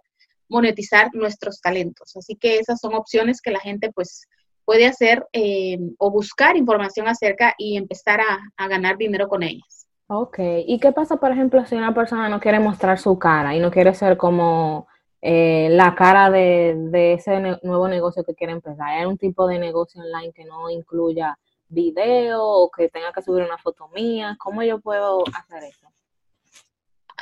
monetizar 0.49 1.11
nuestros 1.15 1.61
talentos. 1.61 2.17
Así 2.17 2.37
que 2.37 2.59
esas 2.59 2.81
son 2.81 2.95
opciones 2.95 3.41
que 3.41 3.51
la 3.51 3.61
gente 3.61 3.93
pues 3.93 4.27
puede 4.65 4.87
hacer 4.87 5.25
eh, 5.33 5.79
o 5.99 6.11
buscar 6.11 6.57
información 6.57 7.09
acerca 7.09 7.55
y 7.59 7.77
empezar 7.77 8.21
a, 8.21 8.39
a 8.57 8.69
ganar 8.69 8.97
dinero 8.97 9.29
con 9.29 9.43
ellas. 9.43 9.87
Ok, 10.09 10.39
¿y 10.67 10.79
qué 10.79 10.93
pasa, 10.93 11.17
por 11.17 11.33
ejemplo, 11.33 11.65
si 11.65 11.75
una 11.75 11.95
persona 11.95 12.29
no 12.29 12.39
quiere 12.39 12.61
mostrar 12.61 12.99
su 12.99 13.19
cara 13.19 13.55
y 13.55 13.61
no 13.61 13.71
quiere 13.71 13.95
ser 13.95 14.17
como 14.17 14.87
eh, 15.23 15.69
la 15.71 15.95
cara 15.95 16.31
de, 16.31 17.15
ese 17.15 17.41
nuevo 17.63 17.89
negocio 17.89 18.25
que 18.25 18.35
quiere 18.35 18.53
empezar. 18.53 18.89
¿Hay 18.89 19.07
un 19.07 19.17
tipo 19.17 19.47
de 19.47 19.59
negocio 19.59 20.03
online 20.03 20.33
que 20.33 20.45
no 20.45 20.69
incluya 20.69 21.39
video 21.69 22.43
o 22.45 22.71
que 22.71 22.89
tenga 22.89 23.13
que 23.13 23.23
subir 23.23 23.45
una 23.45 23.57
foto 23.57 23.89
mía? 23.89 24.37
¿Cómo 24.39 24.63
yo 24.63 24.81
puedo 24.81 25.23
hacer 25.33 25.65
eso? 25.65 25.89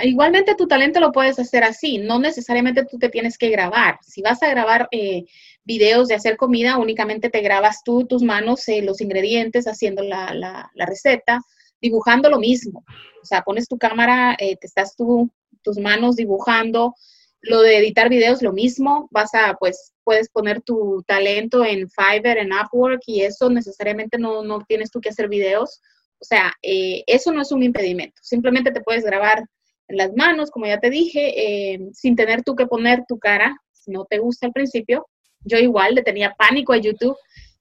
igualmente 0.03 0.55
tu 0.55 0.67
talento 0.67 1.01
lo 1.01 1.13
puedes 1.13 1.39
hacer 1.39 1.65
así, 1.65 1.99
no 1.99 2.19
necesariamente 2.19 2.85
tú 2.85 2.99
te 2.99 3.09
tienes 3.09 3.37
que 3.37 3.51
grabar. 3.51 3.99
Si 4.03 4.23
vas 4.23 4.43
a 4.43 4.49
grabar 4.49 4.89
eh, 4.93 5.25
videos 5.65 6.09
de 6.09 6.15
hacer 6.15 6.37
comida, 6.37 6.79
únicamente 6.79 7.31
te 7.31 7.41
grabas 7.41 7.83
tú, 7.85 8.07
tus 8.07 8.23
manos, 8.23 8.67
eh, 8.69 8.83
los 8.83 9.01
ingredientes, 9.01 9.67
haciendo 9.67 10.03
la, 10.03 10.33
la, 10.35 10.87
receta, 10.87 11.41
dibujando 11.81 12.31
lo 12.31 12.39
mismo. 12.39 12.85
O 13.23 13.27
sea, 13.27 13.43
pones 13.43 13.69
tu 13.69 13.79
cámara, 13.79 14.37
eh, 14.39 14.57
te 14.57 14.67
estás 14.67 14.97
tú, 14.97 15.31
tus 15.63 15.79
manos 15.79 16.17
dibujando. 16.17 16.95
Lo 17.43 17.63
de 17.63 17.79
editar 17.79 18.09
videos, 18.09 18.43
lo 18.43 18.53
mismo. 18.53 19.09
Vas 19.11 19.35
a, 19.35 19.57
pues, 19.59 19.93
puedes 20.05 20.29
poner 20.29 20.61
tu 20.63 21.03
talento 21.07 21.65
en 21.65 21.89
Fiverr, 21.89 22.39
en 22.39 22.53
Upwork, 22.53 23.03
y 23.07 23.23
eso 23.23 23.49
necesariamente 23.49 24.19
no, 24.19 24.43
no 24.43 24.61
tienes 24.67 24.91
tú 24.91 25.01
que 25.01 25.09
hacer 25.09 25.29
videos. 25.29 25.81
O 26.21 26.25
sea, 26.25 26.53
eso 26.63 27.33
no 27.33 27.41
es 27.41 27.51
un 27.51 27.63
impedimento. 27.63 28.21
Simplemente 28.23 28.73
te 28.73 28.83
puedes 28.83 29.05
grabar 29.05 29.45
las 29.89 30.15
manos, 30.15 30.51
como 30.51 30.67
ya 30.67 30.79
te 30.79 30.91
dije, 30.91 31.73
eh, 31.73 31.81
sin 31.93 32.17
tener 32.17 32.43
tú 32.43 32.55
que 32.55 32.67
poner 32.67 33.05
tu 33.09 33.19
cara, 33.19 33.57
si 33.73 33.91
no 33.91 34.05
te 34.05 34.19
gusta 34.19 34.47
al 34.47 34.53
principio. 34.53 35.07
Yo 35.41 35.59
igual 35.59 35.95
le 35.95 36.03
tenía 36.03 36.35
pánico 36.35 36.73
a 36.73 36.79
YouTube 36.79 37.17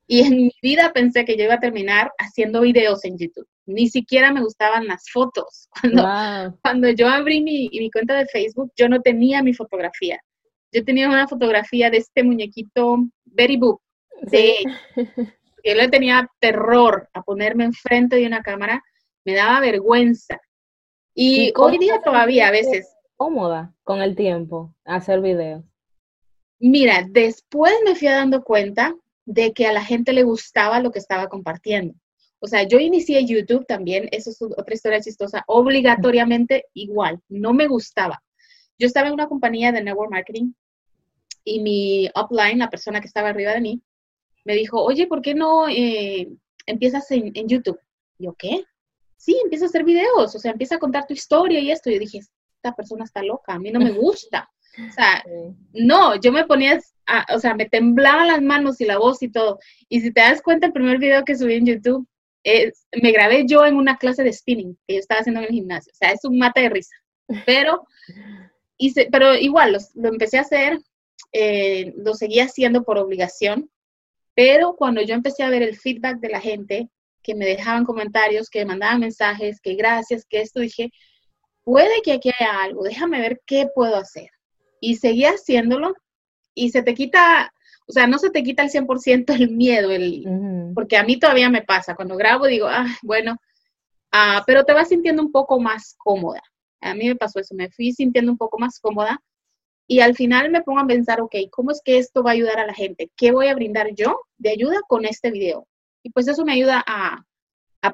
y 0.07 0.21
en 0.21 0.35
mi 0.35 0.51
vida 0.61 0.91
pensé 0.93 1.25
que 1.25 1.37
yo 1.37 1.45
iba 1.45 1.55
a 1.55 1.59
terminar 1.59 2.11
haciendo 2.17 2.61
videos 2.61 3.05
en 3.05 3.17
YouTube. 3.17 3.47
Ni 3.69 3.87
siquiera 3.87 4.33
me 4.33 4.41
gustaban 4.41 4.87
las 4.87 5.09
fotos. 5.11 5.69
Cuando, 5.81 6.57
cuando 6.61 6.89
yo 6.89 7.07
abrí 7.07 7.41
mi, 7.41 7.69
mi 7.71 7.91
cuenta 7.91 8.15
de 8.15 8.25
Facebook, 8.25 8.71
yo 8.75 8.89
no 8.89 9.01
tenía 9.01 9.43
mi 9.43 9.53
fotografía. 9.53 10.19
Yo 10.71 10.83
tenía 10.83 11.07
una 11.07 11.27
fotografía 11.27 11.89
de 11.89 11.97
este 11.97 12.23
muñequito 12.23 12.97
Betty 13.25 13.57
Boop. 13.57 13.81
De, 14.21 14.55
Yo 15.63 15.75
le 15.75 15.89
tenía 15.89 16.29
terror 16.39 17.09
a 17.13 17.21
ponerme 17.21 17.65
enfrente 17.65 18.15
de 18.15 18.27
una 18.27 18.41
cámara, 18.41 18.83
me 19.25 19.33
daba 19.33 19.59
vergüenza. 19.59 20.39
Y, 21.13 21.51
hoy 21.55 21.77
día 21.77 22.01
todavía 22.01 22.47
a 22.47 22.51
veces. 22.51 22.87
Cómoda 23.15 23.73
con 23.83 24.01
el 24.01 24.15
tiempo 24.15 24.73
hacer 24.85 25.21
videos. 25.21 25.63
Mira, 26.59 27.05
después 27.09 27.73
me 27.85 27.95
fui 27.95 28.07
dando 28.07 28.43
cuenta 28.43 28.95
de 29.25 29.53
que 29.53 29.67
a 29.67 29.73
la 29.73 29.83
gente 29.83 30.13
le 30.13 30.23
gustaba 30.23 30.79
lo 30.79 30.91
que 30.91 30.99
estaba 30.99 31.27
compartiendo. 31.27 31.93
O 32.39 32.47
sea, 32.47 32.63
yo 32.63 32.79
inicié 32.79 33.25
YouTube 33.25 33.65
también, 33.65 34.07
eso 34.11 34.29
es 34.29 34.41
otra 34.41 34.73
historia 34.73 35.01
chistosa, 35.01 35.43
obligatoriamente 35.47 36.65
igual, 36.73 37.19
no 37.27 37.53
me 37.53 37.67
gustaba. 37.67 38.23
Yo 38.77 38.87
estaba 38.87 39.07
en 39.07 39.13
una 39.13 39.27
compañía 39.27 39.71
de 39.71 39.83
network 39.83 40.11
marketing 40.11 40.53
y 41.43 41.59
mi 41.61 42.09
upline, 42.15 42.59
la 42.59 42.69
persona 42.69 43.01
que 43.01 43.07
estaba 43.07 43.29
arriba 43.29 43.53
de 43.53 43.61
mí, 43.61 43.81
me 44.45 44.53
dijo, 44.55 44.81
oye, 44.81 45.07
¿por 45.07 45.21
qué 45.21 45.35
no 45.35 45.67
eh, 45.67 46.29
empiezas 46.65 47.11
en, 47.11 47.31
en, 47.35 47.47
YouTube? 47.47 47.79
yo, 48.17 48.33
¿qué? 48.33 48.63
sí, 49.19 49.37
empieza 49.43 49.65
a 49.65 49.67
hacer 49.67 49.83
videos, 49.83 50.33
o 50.33 50.39
sea, 50.39 50.51
empieza 50.51 50.75
a 50.75 50.79
contar 50.79 51.05
tu 51.05 51.13
historia 51.13 51.59
y 51.59 51.71
esto. 51.71 51.91
Yo 51.91 51.99
dije, 51.99 52.19
esta 52.19 52.73
persona 52.73 53.03
está 53.03 53.21
loca, 53.21 53.53
a 53.53 53.59
mí 53.59 53.69
no 53.69 53.79
me 53.79 53.91
gusta. 53.91 54.49
O 54.87 54.91
sea, 54.91 55.23
no, 55.73 56.19
yo 56.19 56.31
me 56.31 56.45
ponía, 56.45 56.79
o 57.33 57.39
sea, 57.39 57.53
me 57.53 57.67
temblaban 57.67 58.27
las 58.27 58.41
manos 58.41 58.81
y 58.81 58.85
la 58.85 58.97
voz 58.97 59.21
y 59.21 59.29
todo. 59.29 59.59
Y 59.89 60.01
si 60.01 60.11
te 60.11 60.21
das 60.21 60.41
cuenta, 60.41 60.67
el 60.67 60.73
primer 60.73 60.97
video 60.97 61.23
que 61.25 61.35
subí 61.35 61.55
en 61.55 61.65
YouTube, 61.65 62.07
me 63.01 63.11
grabé 63.11 63.45
yo 63.47 63.65
en 63.65 63.75
una 63.75 63.97
clase 63.97 64.23
de 64.23 64.33
spinning 64.33 64.77
que 64.87 64.95
yo 64.95 64.99
estaba 64.99 65.21
haciendo 65.21 65.41
en 65.41 65.47
el 65.47 65.53
gimnasio. 65.53 65.91
O 65.93 65.95
sea, 65.95 66.11
es 66.11 66.23
un 66.23 66.37
mate 66.37 66.61
de 66.61 66.69
risa. 66.69 66.95
Pero, 67.45 67.85
hice, 68.77 69.07
pero 69.11 69.35
igual, 69.35 69.77
lo, 69.95 70.09
empecé 70.09 70.37
a 70.37 70.41
hacer, 70.41 70.79
eh, 71.31 71.93
lo 71.97 72.13
seguía 72.15 72.45
haciendo 72.45 72.83
por 72.83 72.97
obligación. 72.97 73.69
Pero 74.33 74.75
cuando 74.75 75.01
yo 75.01 75.15
empecé 75.15 75.43
a 75.43 75.49
ver 75.49 75.63
el 75.63 75.77
feedback 75.77 76.19
de 76.19 76.29
la 76.29 76.39
gente, 76.39 76.89
que 77.21 77.35
me 77.35 77.45
dejaban 77.45 77.85
comentarios, 77.85 78.49
que 78.49 78.59
me 78.59 78.65
mandaban 78.65 79.01
mensajes, 79.01 79.59
que 79.61 79.75
gracias, 79.75 80.25
que 80.25 80.41
esto, 80.41 80.61
dije, 80.61 80.91
puede 81.63 82.01
que 82.03 82.13
aquí 82.13 82.31
haya 82.39 82.61
algo, 82.63 82.83
déjame 82.83 83.19
ver 83.19 83.41
qué 83.45 83.67
puedo 83.73 83.95
hacer. 83.97 84.29
Y 84.79 84.95
seguí 84.95 85.25
haciéndolo 85.25 85.93
y 86.53 86.69
se 86.71 86.83
te 86.83 86.93
quita, 86.93 87.53
o 87.89 87.91
sea, 87.91 88.05
no 88.05 88.19
se 88.19 88.29
te 88.29 88.43
quita 88.43 88.61
el 88.61 88.69
100% 88.69 89.33
el 89.33 89.49
miedo, 89.49 89.89
el, 89.89 90.23
porque 90.75 90.95
a 90.95 91.03
mí 91.03 91.17
todavía 91.17 91.49
me 91.49 91.63
pasa, 91.63 91.95
cuando 91.95 92.15
grabo 92.15 92.45
digo, 92.45 92.67
ah, 92.69 92.85
bueno, 93.01 93.37
ah, 94.11 94.43
pero 94.45 94.63
te 94.63 94.73
vas 94.73 94.89
sintiendo 94.89 95.23
un 95.23 95.31
poco 95.31 95.59
más 95.59 95.95
cómoda. 95.97 96.41
A 96.81 96.93
mí 96.93 97.07
me 97.07 97.15
pasó 97.15 97.39
eso, 97.39 97.55
me 97.55 97.71
fui 97.71 97.91
sintiendo 97.91 98.31
un 98.31 98.37
poco 98.37 98.59
más 98.59 98.79
cómoda 98.79 99.19
y 99.87 100.01
al 100.01 100.15
final 100.15 100.51
me 100.51 100.61
pongo 100.61 100.79
a 100.79 100.85
pensar, 100.85 101.19
ok, 101.19 101.35
¿cómo 101.51 101.71
es 101.71 101.81
que 101.83 101.97
esto 101.97 102.21
va 102.21 102.29
a 102.29 102.33
ayudar 102.33 102.59
a 102.59 102.67
la 102.67 102.75
gente? 102.75 103.09
¿Qué 103.17 103.31
voy 103.31 103.47
a 103.47 103.55
brindar 103.55 103.87
yo 103.95 104.21
de 104.37 104.51
ayuda 104.51 104.77
con 104.87 105.05
este 105.05 105.31
video? 105.31 105.65
Y 106.03 106.11
pues 106.11 106.27
eso 106.27 106.45
me 106.45 106.53
ayuda 106.53 106.83
a, 106.85 107.25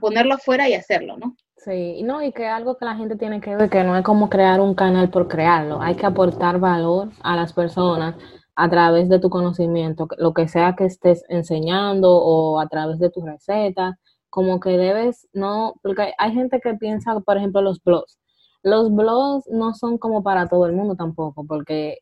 ponerlo 0.01 0.33
afuera 0.33 0.67
y 0.67 0.73
hacerlo, 0.73 1.15
¿no? 1.15 1.37
Sí, 1.55 2.03
no, 2.03 2.21
y 2.21 2.33
que 2.33 2.45
algo 2.47 2.75
que 2.75 2.83
la 2.83 2.95
gente 2.95 3.15
tiene 3.15 3.39
que 3.39 3.55
ver, 3.55 3.69
que 3.69 3.83
no 3.83 3.95
es 3.95 4.03
como 4.03 4.29
crear 4.29 4.59
un 4.59 4.75
canal 4.75 5.09
por 5.09 5.29
crearlo, 5.29 5.81
hay 5.81 5.95
que 5.95 6.05
aportar 6.05 6.59
valor 6.59 7.11
a 7.23 7.37
las 7.37 7.53
personas 7.53 8.15
a 8.55 8.69
través 8.69 9.09
de 9.09 9.19
tu 9.19 9.29
conocimiento, 9.29 10.07
lo 10.17 10.33
que 10.33 10.47
sea 10.47 10.75
que 10.75 10.85
estés 10.85 11.23
enseñando 11.29 12.11
o 12.11 12.59
a 12.59 12.67
través 12.67 12.99
de 12.99 13.09
tus 13.09 13.25
recetas, 13.25 13.95
como 14.29 14.59
que 14.59 14.71
debes, 14.77 15.27
no, 15.33 15.75
porque 15.81 16.13
hay 16.17 16.33
gente 16.33 16.59
que 16.61 16.73
piensa, 16.75 17.19
por 17.21 17.37
ejemplo, 17.37 17.61
los 17.61 17.81
blogs. 17.83 18.19
Los 18.63 18.93
blogs 18.93 19.47
no 19.49 19.73
son 19.73 19.97
como 19.97 20.23
para 20.23 20.47
todo 20.47 20.65
el 20.65 20.73
mundo 20.73 20.95
tampoco, 20.95 21.45
porque 21.45 21.99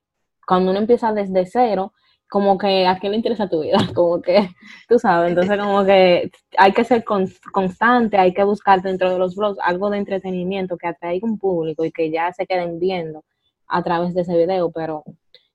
cuando 0.47 0.71
uno 0.71 0.79
empieza 0.79 1.13
desde 1.13 1.45
cero, 1.45 1.93
como 2.29 2.57
que 2.57 2.87
a 2.87 2.97
quién 2.99 3.11
le 3.11 3.17
interesa 3.17 3.49
tu 3.49 3.61
vida, 3.61 3.77
como 3.95 4.21
que, 4.21 4.49
tú 4.89 4.97
sabes, 4.99 5.29
entonces 5.29 5.59
como 5.59 5.85
que 5.85 6.31
hay 6.57 6.73
que 6.73 6.83
ser 6.83 7.03
constante, 7.51 8.17
hay 8.17 8.33
que 8.33 8.43
buscar 8.43 8.81
dentro 8.81 9.11
de 9.11 9.19
los 9.19 9.35
blogs 9.35 9.59
algo 9.61 9.89
de 9.89 9.99
entretenimiento 9.99 10.77
que 10.77 10.87
atraiga 10.87 11.27
un 11.27 11.37
público 11.37 11.85
y 11.85 11.91
que 11.91 12.11
ya 12.11 12.31
se 12.33 12.47
queden 12.47 12.79
viendo 12.79 13.23
a 13.67 13.83
través 13.83 14.15
de 14.15 14.21
ese 14.21 14.35
video, 14.37 14.71
pero 14.71 15.03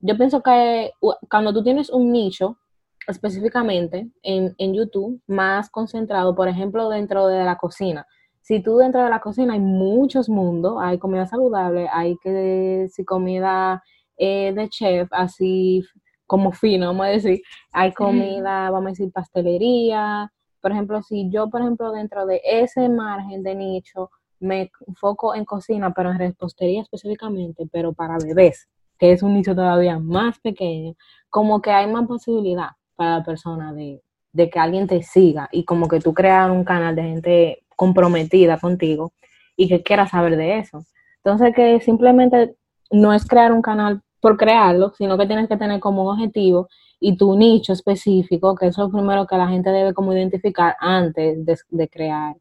yo 0.01 0.17
pienso 0.17 0.43
que 0.43 0.93
cuando 1.29 1.53
tú 1.53 1.63
tienes 1.63 1.91
un 1.91 2.13
nicho 2.13 2.59
específicamente 3.07 4.11
en, 4.23 4.55
en 4.59 4.75
YouTube 4.75 5.21
más 5.27 5.71
concentrado, 5.71 6.35
por 6.35 6.49
ejemplo, 6.49 6.89
dentro 6.89 7.27
de 7.27 7.45
la 7.45 7.57
cocina, 7.57 8.07
si 8.49 8.63
tú 8.63 8.79
dentro 8.79 9.03
de 9.03 9.11
la 9.11 9.21
cocina 9.21 9.53
hay 9.55 9.61
muchos 9.61 10.29
mundos, 10.29 10.79
hay 10.81 10.99
comida 10.99 11.27
saludable, 11.27 11.87
hay 11.93 12.17
que 12.23 12.89
si 12.91 13.05
comida 13.05 13.83
eh, 14.17 14.53
de 14.55 14.69
chef, 14.69 15.09
así 15.13 15.85
como 16.27 16.53
fino, 16.53 16.87
vamos 16.87 17.07
a 17.07 17.11
decir. 17.11 17.43
Hay 17.73 17.93
comida, 17.93 18.71
vamos 18.71 18.87
a 18.87 18.91
decir, 18.91 19.13
pastelería. 19.13 20.33
Por 20.61 20.73
ejemplo, 20.73 21.03
si 21.03 21.31
yo, 21.31 21.51
por 21.51 21.61
ejemplo, 21.61 21.93
dentro 21.93 22.25
de 22.27 22.41
ese 22.45 22.89
margen 22.89 23.43
de 23.43 23.55
nicho, 23.55 24.11
me 24.41 24.71
enfoco 24.87 25.35
en 25.35 25.45
cocina, 25.45 25.93
pero 25.93 26.11
en 26.11 26.19
repostería 26.19 26.83
específicamente, 26.83 27.69
pero 27.71 27.93
para 27.93 28.17
bebés, 28.19 28.67
que 28.99 29.13
es 29.13 29.23
un 29.23 29.35
nicho 29.35 29.55
todavía 29.55 29.99
más 29.99 30.39
pequeño, 30.41 30.95
como 31.31 31.61
que 31.63 31.71
hay 31.71 31.87
más 31.87 32.07
posibilidad 32.07 32.71
para 32.97 33.19
la 33.19 33.25
persona 33.25 33.73
de, 33.73 34.03
de 34.33 34.51
que 34.51 34.59
alguien 34.59 34.87
te 34.87 35.03
siga 35.03 35.49
y 35.53 35.65
como 35.65 35.89
que 35.89 36.01
tú 36.01 36.15
creas 36.15 36.51
un 36.51 36.65
canal 36.65 36.97
de 36.97 37.03
gente 37.03 37.65
comprometida 37.77 38.59
contigo 38.59 39.13
y 39.57 39.69
que 39.69 39.83
quiera 39.83 40.07
saber 40.09 40.37
de 40.37 40.59
eso. 40.59 40.85
Entonces, 41.17 41.55
que 41.55 41.81
simplemente 41.81 42.55
no 42.91 43.13
es 43.13 43.27
crear 43.27 43.53
un 43.53 43.63
canal 43.63 44.03
por 44.21 44.37
crearlo, 44.37 44.93
sino 44.97 45.17
que 45.19 45.27
tienes 45.27 45.49
que 45.49 45.57
tener 45.57 45.81
como 45.81 46.11
objetivo 46.11 46.69
y 47.01 47.17
tu 47.17 47.37
nicho 47.37 47.73
específico, 47.73 48.55
que 48.55 48.67
es 48.67 48.79
lo 48.79 48.91
primero 48.91 49.27
que 49.27 49.37
la 49.37 49.49
gente 49.49 49.71
debe 49.71 49.95
como 49.95 50.13
identificar 50.13 50.77
antes 50.81 51.39
de, 51.69 51.89
crear 51.89 52.35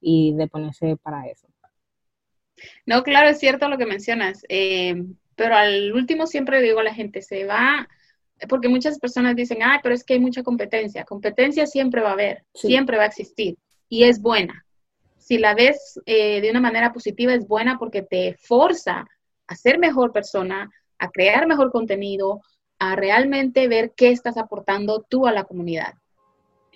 y 0.00 0.34
de 0.34 0.46
ponerse 0.46 0.96
para 1.02 1.26
eso. 1.26 1.46
No, 2.86 3.02
claro, 3.02 3.28
es 3.28 3.38
cierto 3.38 3.68
lo 3.68 3.78
que 3.78 3.86
mencionas, 3.86 4.44
eh, 4.48 5.04
pero 5.38 5.54
al 5.54 5.92
último 5.92 6.26
siempre 6.26 6.60
digo 6.60 6.80
a 6.80 6.82
la 6.82 6.92
gente, 6.92 7.22
se 7.22 7.44
va, 7.44 7.88
porque 8.48 8.68
muchas 8.68 8.98
personas 8.98 9.36
dicen, 9.36 9.58
ay, 9.62 9.78
pero 9.84 9.94
es 9.94 10.02
que 10.02 10.14
hay 10.14 10.20
mucha 10.20 10.42
competencia. 10.42 11.04
Competencia 11.04 11.64
siempre 11.64 12.02
va 12.02 12.10
a 12.10 12.14
haber, 12.14 12.44
siempre 12.54 12.96
va 12.96 13.04
a 13.04 13.06
existir 13.06 13.56
y 13.88 14.02
es 14.02 14.20
buena. 14.20 14.66
Si 15.16 15.38
la 15.38 15.54
ves 15.54 16.00
eh, 16.06 16.40
de 16.40 16.50
una 16.50 16.60
manera 16.60 16.92
positiva, 16.92 17.34
es 17.34 17.46
buena 17.46 17.78
porque 17.78 18.02
te 18.02 18.36
forza 18.40 19.06
a 19.46 19.54
ser 19.54 19.78
mejor 19.78 20.12
persona, 20.12 20.70
a 20.98 21.08
crear 21.08 21.46
mejor 21.46 21.70
contenido, 21.70 22.42
a 22.80 22.96
realmente 22.96 23.68
ver 23.68 23.92
qué 23.96 24.10
estás 24.10 24.36
aportando 24.38 25.06
tú 25.08 25.28
a 25.28 25.32
la 25.32 25.44
comunidad. 25.44 25.94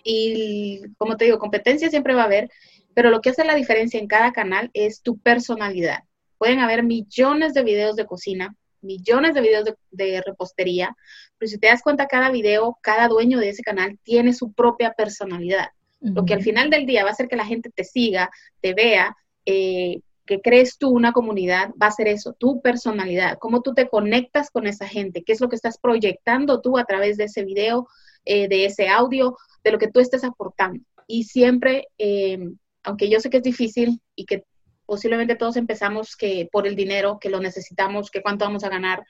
Y 0.05 0.83
como 0.98 1.16
te 1.16 1.25
digo, 1.25 1.38
competencia 1.38 1.90
siempre 1.90 2.14
va 2.14 2.22
a 2.22 2.27
haber, 2.27 2.48
pero 2.94 3.11
lo 3.11 3.20
que 3.20 3.31
hace 3.31 3.44
la 3.44 3.57
diferencia 3.57 3.98
en 3.98 4.07
cada 4.07 4.33
canal 4.33 4.70
es 4.72 5.03
tu 5.03 5.18
personalidad. 5.18 6.05
Pueden 6.42 6.59
haber 6.59 6.83
millones 6.83 7.55
de 7.55 7.62
videos 7.62 7.94
de 7.94 8.05
cocina, 8.05 8.57
millones 8.81 9.33
de 9.33 9.40
videos 9.42 9.64
de, 9.92 10.22
repostería, 10.26 10.92
pero 11.38 11.48
si 11.48 11.57
te 11.57 11.68
das 11.68 11.83
cuenta, 11.85 12.09
cada 12.09 12.33
video, 12.33 12.78
cada 12.83 13.07
dueño 13.07 13.38
de 13.38 13.50
ese 13.50 13.62
canal 13.62 13.96
tiene 14.02 14.33
su 14.33 14.52
propia 14.52 14.92
personalidad. 14.92 15.68
Lo 16.00 16.24
que 16.24 16.35
al 16.35 16.42
final 16.42 16.68
del 16.68 16.85
día 16.85 17.05
va 17.05 17.11
a 17.11 17.12
hacer 17.12 17.28
que 17.28 17.37
la 17.37 17.46
gente 17.46 17.70
te 17.70 17.85
siga, 17.85 18.28
te 18.61 18.74
vea, 18.74 19.16
eh, 19.46 20.00
que 20.26 20.40
crees 20.40 20.78
tú 20.78 20.90
una 20.90 21.12
comunidad 21.12 21.70
va 21.81 21.87
a 21.87 21.92
ser 21.92 22.09
eso, 22.09 22.33
tu 22.33 22.61
personalidad, 22.61 23.38
cómo 23.38 23.62
tú 23.62 23.72
te 23.72 23.88
conectas 23.88 24.50
con 24.50 24.66
esa 24.66 24.88
gente, 24.88 25.22
qué 25.22 25.35
es 25.35 25.40
lo 25.40 25.48
que 25.48 25.55
estás 25.55 25.78
proyectando 25.78 26.61
tú 26.61 26.76
a 26.76 26.85
través 26.85 27.18
de 27.18 27.24
ese 27.26 27.44
video, 27.44 27.87
eh, 28.24 28.48
de 28.48 28.64
ese 28.64 28.88
audio, 28.88 29.37
de 29.62 29.70
lo 29.70 29.78
que 29.78 29.92
tú 29.92 30.00
estés 30.00 30.24
aportando. 30.24 30.83
Y 31.07 31.22
siempre, 31.22 31.87
eh, 31.98 32.40
aunque 32.83 33.09
yo 33.09 33.20
sé 33.20 33.31
que 33.31 33.37
es 33.37 33.44
difícil 33.44 34.00
y 34.16 34.24
que 34.26 34.42
posiblemente 34.92 35.37
todos 35.37 35.57
empezamos 35.57 36.16
que 36.16 36.50
por 36.52 36.66
el 36.66 36.76
dinero, 36.76 37.18
que 37.18 37.31
lo 37.31 37.40
necesitamos, 37.40 38.11
que 38.11 38.20
cuánto 38.20 38.44
vamos 38.44 38.62
a 38.62 38.68
ganar, 38.68 39.02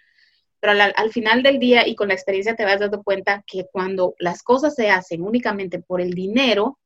pero 0.61 0.81
al, 0.81 1.11
final 1.11 1.42
del 1.42 1.59
día 1.59 1.88
y 1.88 1.97
con 1.97 2.07
la 2.07 2.14
experiencia 2.14 2.55
te 2.55 2.64
vas 2.64 2.79
dando 2.79 3.03
cuenta 3.03 3.42
que 3.45 3.66
cuando 3.73 4.14
las 4.21 4.45
cosas 4.45 4.77
se 4.77 4.90
hacen 4.90 5.23
únicamente 5.23 5.81
por 5.81 6.01
el 6.01 6.14
dinero, 6.14 6.79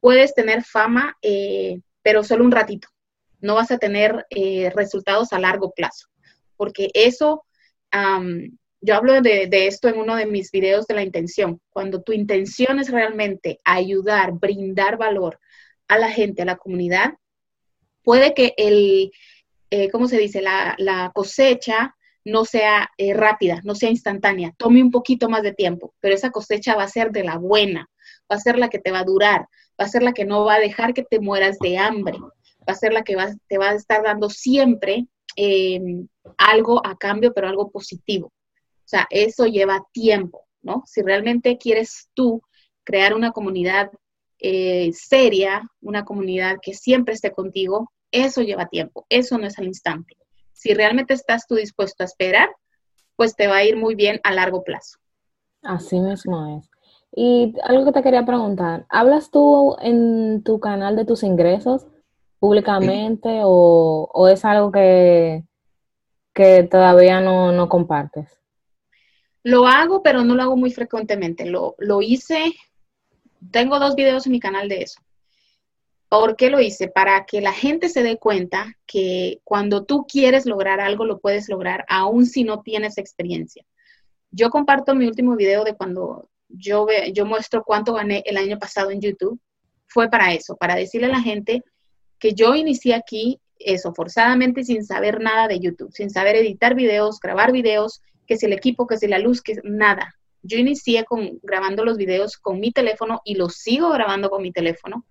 puedes 0.00 0.34
tener 0.34 0.62
fama, 0.62 1.16
eh, 1.22 1.80
pero 2.02 2.22
solo 2.22 2.44
un 2.44 2.52
ratito. 2.52 2.88
No 3.40 3.54
vas 3.54 3.70
a 3.70 3.78
tener 3.78 4.26
eh, 4.28 4.70
resultados 4.74 5.32
a 5.32 5.38
largo 5.38 5.72
plazo, 5.72 6.08
porque 6.58 6.90
eso, 6.92 7.46
yo 8.82 8.94
hablo 8.94 9.22
de, 9.22 9.46
de, 9.46 9.66
esto 9.68 9.88
en 9.88 9.96
uno 9.96 10.16
de 10.16 10.26
mis 10.26 10.50
videos 10.50 10.86
de 10.86 10.96
la 10.96 11.02
intención. 11.02 11.62
Cuando 11.70 12.02
tu 12.02 12.12
intención 12.12 12.78
es 12.78 12.90
realmente 12.90 13.58
ayudar, 13.64 14.32
brindar 14.32 14.98
valor 14.98 15.40
a 15.88 15.96
la 15.96 16.10
gente, 16.10 16.42
a 16.42 16.44
la 16.44 16.56
comunidad, 16.56 17.14
puede 18.08 18.32
que 18.32 18.54
el, 18.56 19.12
eh, 19.70 19.90
¿cómo 19.90 20.08
se 20.08 20.16
dice? 20.16 20.40
La, 20.40 20.74
la 20.78 21.12
cosecha 21.14 21.94
no 22.24 22.46
sea 22.46 22.88
eh, 22.96 23.12
rápida, 23.12 23.60
no 23.64 23.74
sea 23.74 23.90
instantánea, 23.90 24.54
tome 24.56 24.82
un 24.82 24.90
poquito 24.90 25.28
más 25.28 25.42
de 25.42 25.52
tiempo, 25.52 25.94
pero 26.00 26.14
esa 26.14 26.30
cosecha 26.30 26.74
va 26.74 26.84
a 26.84 26.88
ser 26.88 27.10
de 27.10 27.22
la 27.22 27.36
buena, 27.36 27.86
va 28.32 28.36
a 28.36 28.40
ser 28.40 28.58
la 28.58 28.70
que 28.70 28.78
te 28.78 28.92
va 28.92 29.00
a 29.00 29.04
durar, 29.04 29.42
va 29.78 29.84
a 29.84 29.88
ser 29.88 30.02
la 30.02 30.14
que 30.14 30.24
no 30.24 30.46
va 30.46 30.54
a 30.54 30.58
dejar 30.58 30.94
que 30.94 31.02
te 31.02 31.20
mueras 31.20 31.58
de 31.58 31.76
hambre, 31.76 32.16
va 32.18 32.72
a 32.72 32.74
ser 32.74 32.94
la 32.94 33.02
que 33.02 33.14
te 33.46 33.58
va 33.58 33.68
a 33.68 33.74
estar 33.74 34.02
dando 34.02 34.30
siempre 34.30 35.06
em, 35.36 36.08
algo 36.38 36.80
a 36.86 36.96
cambio, 36.96 37.34
pero 37.34 37.46
algo 37.46 37.70
positivo. 37.70 38.28
O 38.28 38.88
sea, 38.88 39.06
eso 39.10 39.44
lleva 39.44 39.84
tiempo, 39.92 40.46
¿no? 40.62 40.82
Si 40.86 41.02
realmente 41.02 41.58
quieres 41.58 42.08
tú 42.14 42.40
crear 42.84 43.12
una 43.12 43.32
comunidad 43.32 43.90
eh, 44.38 44.92
seria, 44.94 45.68
una 45.82 46.06
comunidad 46.06 46.56
que 46.62 46.72
siempre 46.72 47.12
esté 47.12 47.32
contigo, 47.32 47.90
eso 48.10 48.42
lleva 48.42 48.66
tiempo, 48.66 49.06
eso 49.08 49.38
no 49.38 49.46
es 49.46 49.58
al 49.58 49.66
instante 49.66 50.16
si 50.58 50.74
realmente 50.74 51.14
estás 51.14 51.46
tú 51.46 51.54
dispuesto 51.54 52.02
a 52.02 52.06
esperar, 52.06 52.48
pues 53.14 53.36
te 53.36 53.46
va 53.46 53.58
a 53.58 53.64
ir 53.64 53.76
muy 53.76 53.94
bien 53.94 54.20
a 54.24 54.32
largo 54.32 54.64
plazo. 54.64 54.98
Así 55.62 56.00
mismo 56.00 56.58
es. 56.58 56.68
Y 57.14 57.54
algo 57.62 57.84
que 57.84 57.92
te 57.92 58.02
quería 58.02 58.26
preguntar, 58.26 58.84
¿hablas 58.88 59.30
tú 59.30 59.76
en 59.80 60.42
tu 60.42 60.58
canal 60.58 60.96
de 60.96 61.04
tus 61.04 61.22
ingresos 61.22 61.86
públicamente 62.40 63.40
o, 63.44 64.28
es 64.28 64.44
algo 64.44 64.72
que, 64.72 65.44
que 66.34 66.64
todavía 66.64 67.20
no, 67.20 67.68
compartes? 67.68 68.40
Lo 69.44 69.68
hago, 69.68 70.02
pero 70.02 70.24
no 70.24 70.34
lo 70.34 70.42
hago 70.42 70.56
muy 70.56 70.72
frecuentemente. 70.72 71.46
Lo, 71.46 71.76
lo 71.78 72.02
hice, 72.02 72.52
tengo 73.52 73.78
dos 73.78 73.94
videos 73.94 74.26
en 74.26 74.32
mi 74.32 74.40
canal 74.40 74.68
de 74.68 74.82
eso. 74.82 75.00
¿Por 76.08 76.36
qué 76.36 76.48
lo 76.48 76.60
hice? 76.60 76.88
Para 76.88 77.26
que 77.26 77.40
la 77.42 77.52
gente 77.52 77.90
se 77.90 78.02
dé 78.02 78.16
cuenta 78.16 78.74
que 78.86 79.40
cuando 79.44 79.84
tú 79.84 80.06
quieres 80.06 80.46
lograr 80.46 80.80
algo, 80.80 81.04
lo 81.04 81.18
puedes 81.18 81.48
lograr, 81.48 81.84
aun 81.88 82.24
si 82.24 82.44
no 82.44 82.62
tienes 82.62 82.96
experiencia. 82.96 83.64
Yo 84.30 84.48
comparto 84.48 84.94
mi 84.94 85.06
último 85.06 85.36
video 85.36 85.64
de 85.64 85.74
cuando 85.74 86.30
yo, 86.48 86.86
yo 87.12 87.26
muestro 87.26 87.62
cuánto 87.62 87.92
gané 87.92 88.22
el 88.24 88.38
año 88.38 88.58
pasado 88.58 88.90
en 88.90 89.02
YouTube. 89.02 89.38
Fue 89.86 90.08
para 90.08 90.32
eso, 90.32 90.56
para 90.56 90.76
decirle 90.76 91.08
a 91.08 91.10
la 91.10 91.20
gente 91.20 91.62
que 92.18 92.32
yo 92.32 92.54
inicié 92.54 92.94
aquí 92.94 93.40
eso, 93.58 93.92
forzadamente 93.92 94.64
sin 94.64 94.84
saber 94.84 95.20
nada 95.20 95.46
de 95.46 95.60
YouTube, 95.60 95.92
sin 95.92 96.10
saber 96.10 96.36
editar 96.36 96.74
videos, 96.74 97.20
grabar 97.20 97.52
videos, 97.52 98.00
que 98.26 98.36
si 98.36 98.46
el 98.46 98.52
equipo, 98.52 98.86
que 98.86 98.96
si 98.96 99.08
la 99.08 99.18
luz, 99.18 99.42
que 99.42 99.58
nada. 99.62 100.14
Yo 100.42 100.56
inicié 100.56 101.04
con 101.04 101.38
grabando 101.42 101.84
los 101.84 101.98
videos 101.98 102.36
con 102.38 102.60
mi 102.60 102.72
teléfono 102.72 103.20
y 103.24 103.34
los 103.34 103.56
sigo 103.56 103.90
grabando 103.90 104.30
con 104.30 104.42
mi 104.42 104.52
teléfono 104.52 105.04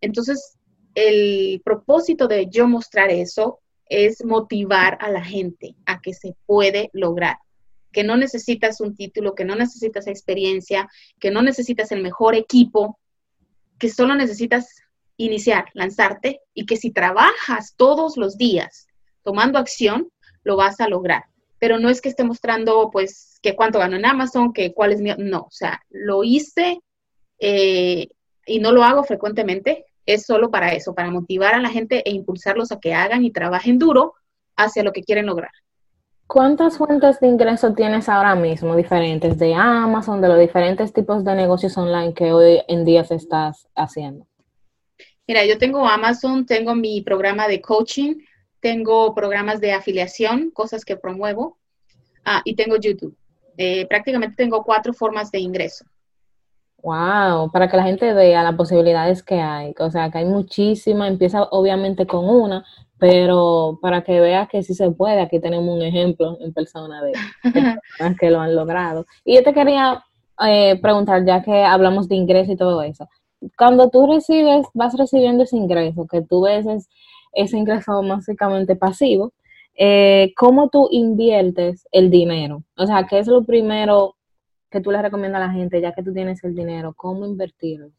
entonces, 0.00 0.56
el 0.94 1.60
propósito 1.64 2.28
de 2.28 2.48
yo 2.48 2.68
mostrar 2.68 3.10
eso 3.10 3.60
es 3.86 4.24
motivar 4.24 4.98
a 5.00 5.10
la 5.10 5.24
gente 5.24 5.74
a 5.86 6.00
que 6.00 6.14
se 6.14 6.34
puede 6.46 6.90
lograr, 6.92 7.38
que 7.92 8.04
no 8.04 8.16
necesitas 8.16 8.80
un 8.80 8.94
título, 8.94 9.34
que 9.34 9.44
no 9.44 9.56
necesitas 9.56 10.06
experiencia, 10.06 10.88
que 11.20 11.30
no 11.30 11.42
necesitas 11.42 11.92
el 11.92 12.02
mejor 12.02 12.34
equipo, 12.34 12.98
que 13.78 13.88
solo 13.90 14.14
necesitas 14.14 14.66
iniciar, 15.16 15.66
lanzarte 15.74 16.40
y 16.54 16.66
que 16.66 16.76
si 16.76 16.90
trabajas 16.90 17.74
todos 17.76 18.16
los 18.16 18.36
días 18.36 18.86
tomando 19.22 19.58
acción, 19.58 20.08
lo 20.42 20.56
vas 20.56 20.80
a 20.80 20.88
lograr. 20.88 21.24
Pero 21.58 21.78
no 21.78 21.88
es 21.88 22.00
que 22.00 22.08
esté 22.08 22.24
mostrando, 22.24 22.90
pues, 22.90 23.38
que 23.42 23.54
cuánto 23.54 23.78
gano 23.78 23.96
en 23.96 24.04
Amazon, 24.04 24.52
que 24.52 24.74
cuál 24.74 24.92
es 24.92 25.00
mi... 25.00 25.12
No, 25.16 25.42
o 25.42 25.50
sea, 25.50 25.80
lo 25.88 26.24
hice 26.24 26.80
eh, 27.38 28.08
y 28.46 28.58
no 28.58 28.72
lo 28.72 28.84
hago 28.84 29.04
frecuentemente, 29.04 29.86
es 30.06 30.26
solo 30.26 30.50
para 30.50 30.72
eso, 30.74 30.94
para 30.94 31.10
motivar 31.10 31.54
a 31.54 31.60
la 31.60 31.70
gente 31.70 32.02
e 32.08 32.12
impulsarlos 32.12 32.72
a 32.72 32.80
que 32.80 32.94
hagan 32.94 33.24
y 33.24 33.30
trabajen 33.30 33.78
duro 33.78 34.14
hacia 34.56 34.82
lo 34.82 34.92
que 34.92 35.02
quieren 35.02 35.26
lograr. 35.26 35.50
¿Cuántas 36.26 36.78
fuentes 36.78 37.20
de 37.20 37.28
ingreso 37.28 37.74
tienes 37.74 38.08
ahora 38.08 38.34
mismo 38.34 38.74
diferentes 38.76 39.38
de 39.38 39.54
Amazon, 39.54 40.20
de 40.20 40.28
los 40.28 40.38
diferentes 40.38 40.92
tipos 40.92 41.22
de 41.24 41.34
negocios 41.34 41.76
online 41.76 42.14
que 42.14 42.32
hoy 42.32 42.62
en 42.66 42.84
día 42.84 43.04
se 43.04 43.14
estás 43.16 43.68
haciendo? 43.74 44.26
Mira, 45.26 45.44
yo 45.44 45.58
tengo 45.58 45.86
Amazon, 45.86 46.44
tengo 46.46 46.74
mi 46.74 47.02
programa 47.02 47.46
de 47.46 47.60
coaching, 47.60 48.16
tengo 48.60 49.14
programas 49.14 49.60
de 49.60 49.72
afiliación, 49.72 50.50
cosas 50.50 50.84
que 50.84 50.96
promuevo, 50.96 51.58
ah, 52.24 52.40
y 52.44 52.56
tengo 52.56 52.76
YouTube. 52.76 53.16
Eh, 53.56 53.86
prácticamente 53.86 54.36
tengo 54.36 54.64
cuatro 54.64 54.92
formas 54.92 55.30
de 55.30 55.38
ingreso. 55.38 55.84
Wow, 56.84 57.50
para 57.50 57.66
que 57.66 57.78
la 57.78 57.84
gente 57.84 58.12
vea 58.12 58.42
las 58.42 58.56
posibilidades 58.56 59.22
que 59.22 59.40
hay. 59.40 59.74
O 59.78 59.90
sea, 59.90 60.10
que 60.10 60.18
hay 60.18 60.26
muchísimas, 60.26 61.08
empieza 61.08 61.44
obviamente 61.44 62.06
con 62.06 62.28
una, 62.28 62.62
pero 62.98 63.78
para 63.80 64.04
que 64.04 64.20
vea 64.20 64.46
que 64.46 64.62
sí 64.62 64.74
se 64.74 64.90
puede, 64.90 65.22
aquí 65.22 65.40
tenemos 65.40 65.74
un 65.74 65.80
ejemplo 65.80 66.36
en 66.40 66.52
persona 66.52 67.02
de 67.02 67.12
personas 67.42 68.18
que 68.20 68.30
lo 68.30 68.38
han 68.38 68.54
logrado. 68.54 69.06
Y 69.24 69.34
yo 69.34 69.42
te 69.42 69.54
quería 69.54 70.04
eh, 70.46 70.78
preguntar, 70.82 71.24
ya 71.24 71.42
que 71.42 71.64
hablamos 71.64 72.06
de 72.06 72.16
ingreso 72.16 72.52
y 72.52 72.56
todo 72.56 72.82
eso, 72.82 73.08
cuando 73.56 73.88
tú 73.88 74.06
recibes, 74.06 74.66
vas 74.74 74.94
recibiendo 74.98 75.44
ese 75.44 75.56
ingreso, 75.56 76.06
que 76.06 76.20
tú 76.20 76.42
ves 76.42 76.66
ese 77.32 77.56
ingreso 77.56 78.02
básicamente 78.02 78.76
pasivo, 78.76 79.32
eh, 79.74 80.34
¿cómo 80.36 80.68
tú 80.68 80.88
inviertes 80.90 81.88
el 81.92 82.10
dinero? 82.10 82.62
O 82.76 82.86
sea, 82.86 83.06
¿qué 83.06 83.20
es 83.20 83.26
lo 83.26 83.42
primero 83.44 84.16
que 84.74 84.80
tú 84.80 84.90
le 84.90 85.00
recomiendas 85.00 85.40
a 85.40 85.46
la 85.46 85.52
gente, 85.52 85.80
ya 85.80 85.92
que 85.92 86.02
tú 86.02 86.12
tienes 86.12 86.42
el 86.42 86.54
dinero? 86.54 86.92
¿Cómo 86.94 87.24
invertirlo? 87.24 87.92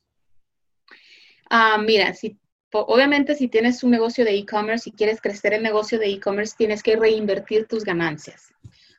Ah, 1.49 1.77
mira, 1.77 2.13
si, 2.13 2.38
obviamente 2.73 3.33
si 3.33 3.47
tienes 3.47 3.81
un 3.83 3.91
negocio 3.91 4.25
de 4.25 4.35
e-commerce 4.35 4.89
y 4.89 4.91
quieres 4.91 5.21
crecer 5.21 5.53
el 5.53 5.63
negocio 5.63 5.97
de 5.97 6.07
e-commerce, 6.07 6.53
tienes 6.57 6.83
que 6.83 6.97
reinvertir 6.97 7.65
tus 7.65 7.85
ganancias. 7.85 8.53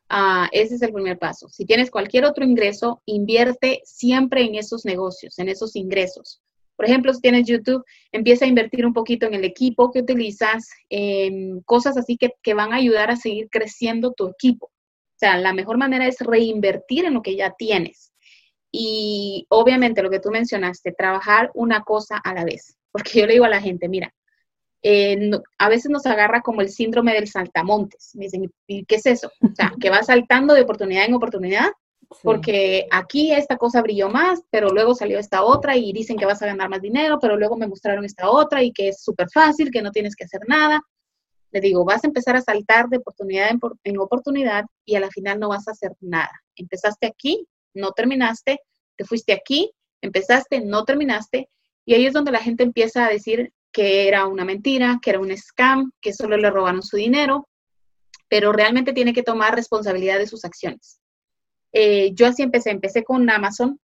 Ah, 0.08 0.48
ese 0.52 0.76
es 0.76 0.82
el 0.82 0.92
primer 0.92 1.18
paso. 1.18 1.50
Si 1.50 1.66
tienes 1.66 1.90
cualquier 1.90 2.24
otro 2.24 2.44
ingreso, 2.44 3.02
invierte 3.04 3.82
siempre 3.84 4.42
en 4.42 4.54
esos 4.54 4.86
negocios, 4.86 5.38
en 5.38 5.50
esos 5.50 5.76
ingresos. 5.76 6.40
Por 6.76 6.86
ejemplo, 6.86 7.12
si 7.12 7.20
tienes 7.20 7.46
YouTube, 7.46 7.84
empieza 8.10 8.46
a 8.46 8.48
invertir 8.48 8.86
un 8.86 8.94
poquito 8.94 9.26
en 9.26 9.34
el 9.34 9.44
equipo 9.44 9.90
que 9.90 10.00
utilizas, 10.00 10.68
en 10.88 11.60
cosas 11.62 11.98
así 11.98 12.16
que, 12.16 12.32
que 12.42 12.54
van 12.54 12.72
a 12.72 12.76
ayudar 12.76 13.10
a 13.10 13.16
seguir 13.16 13.48
creciendo 13.50 14.12
tu 14.12 14.28
equipo. 14.28 14.70
O 15.16 15.18
sea, 15.18 15.38
la 15.38 15.54
mejor 15.54 15.78
manera 15.78 16.06
es 16.06 16.20
reinvertir 16.20 17.06
en 17.06 17.14
lo 17.14 17.22
que 17.22 17.36
ya 17.36 17.54
tienes. 17.56 18.12
Y 18.70 19.46
obviamente 19.48 20.02
lo 20.02 20.10
que 20.10 20.20
tú 20.20 20.30
mencionaste, 20.30 20.92
trabajar 20.92 21.50
una 21.54 21.82
cosa 21.84 22.18
a 22.18 22.34
la 22.34 22.44
vez. 22.44 22.76
Porque 22.92 23.20
yo 23.20 23.26
le 23.26 23.32
digo 23.32 23.46
a 23.46 23.48
la 23.48 23.62
gente, 23.62 23.88
mira, 23.88 24.12
eh, 24.82 25.30
a 25.56 25.68
veces 25.70 25.90
nos 25.90 26.04
agarra 26.04 26.42
como 26.42 26.60
el 26.60 26.68
síndrome 26.68 27.14
del 27.14 27.28
saltamontes. 27.28 28.10
Me 28.14 28.26
dicen, 28.26 28.52
¿y 28.66 28.84
qué 28.84 28.96
es 28.96 29.06
eso? 29.06 29.30
O 29.40 29.54
sea, 29.54 29.72
que 29.80 29.88
va 29.88 30.02
saltando 30.02 30.52
de 30.52 30.60
oportunidad 30.60 31.06
en 31.06 31.14
oportunidad, 31.14 31.70
porque 32.22 32.86
aquí 32.90 33.32
esta 33.32 33.56
cosa 33.56 33.80
brilló 33.80 34.10
más, 34.10 34.42
pero 34.50 34.68
luego 34.68 34.94
salió 34.94 35.18
esta 35.18 35.42
otra 35.42 35.78
y 35.78 35.94
dicen 35.94 36.18
que 36.18 36.26
vas 36.26 36.42
a 36.42 36.46
ganar 36.46 36.68
más 36.68 36.82
dinero, 36.82 37.18
pero 37.18 37.38
luego 37.38 37.56
me 37.56 37.66
mostraron 37.66 38.04
esta 38.04 38.28
otra 38.30 38.62
y 38.62 38.70
que 38.70 38.88
es 38.88 39.02
súper 39.02 39.28
fácil, 39.32 39.70
que 39.70 39.80
no 39.80 39.90
tienes 39.90 40.14
que 40.14 40.24
hacer 40.24 40.42
nada 40.46 40.82
digo, 41.60 41.84
vas 41.84 42.04
a 42.04 42.06
empezar 42.06 42.36
a 42.36 42.42
saltar 42.42 42.88
de 42.88 42.98
oportunidad 42.98 43.50
en, 43.84 43.98
oportunidad 43.98 44.64
y 44.84 44.96
a 44.96 45.00
la 45.00 45.10
final 45.10 45.38
no 45.38 45.48
vas 45.48 45.68
a 45.68 45.72
hacer 45.72 45.92
nada. 46.00 46.30
Empezaste 46.56 47.06
aquí, 47.06 47.46
no 47.74 47.92
terminaste, 47.92 48.60
te 48.96 49.04
fuiste 49.04 49.32
aquí, 49.32 49.70
empezaste, 50.00 50.60
no 50.60 50.84
terminaste, 50.84 51.48
y 51.84 51.94
ahí 51.94 52.06
es 52.06 52.12
donde 52.12 52.32
la 52.32 52.40
gente 52.40 52.62
empieza 52.62 53.06
a 53.06 53.10
decir 53.10 53.52
que 53.72 54.08
era 54.08 54.26
una 54.26 54.44
mentira, 54.44 54.98
que 55.02 55.10
era 55.10 55.20
un 55.20 55.36
scam, 55.36 55.92
que 56.00 56.12
solo 56.12 56.36
le 56.36 56.50
robaron 56.50 56.82
su 56.82 56.96
dinero, 56.96 57.48
pero 58.28 58.52
realmente 58.52 58.92
tiene 58.92 59.12
que 59.12 59.22
tomar 59.22 59.54
responsabilidad 59.54 60.18
de 60.18 60.26
sus 60.26 60.44
acciones. 60.44 60.98
Eh, 61.72 62.12
yo 62.14 62.26
así 62.26 62.42
empecé, 62.42 62.70
empecé 62.70 63.04
con 63.04 63.28
Amazon, 63.28 63.78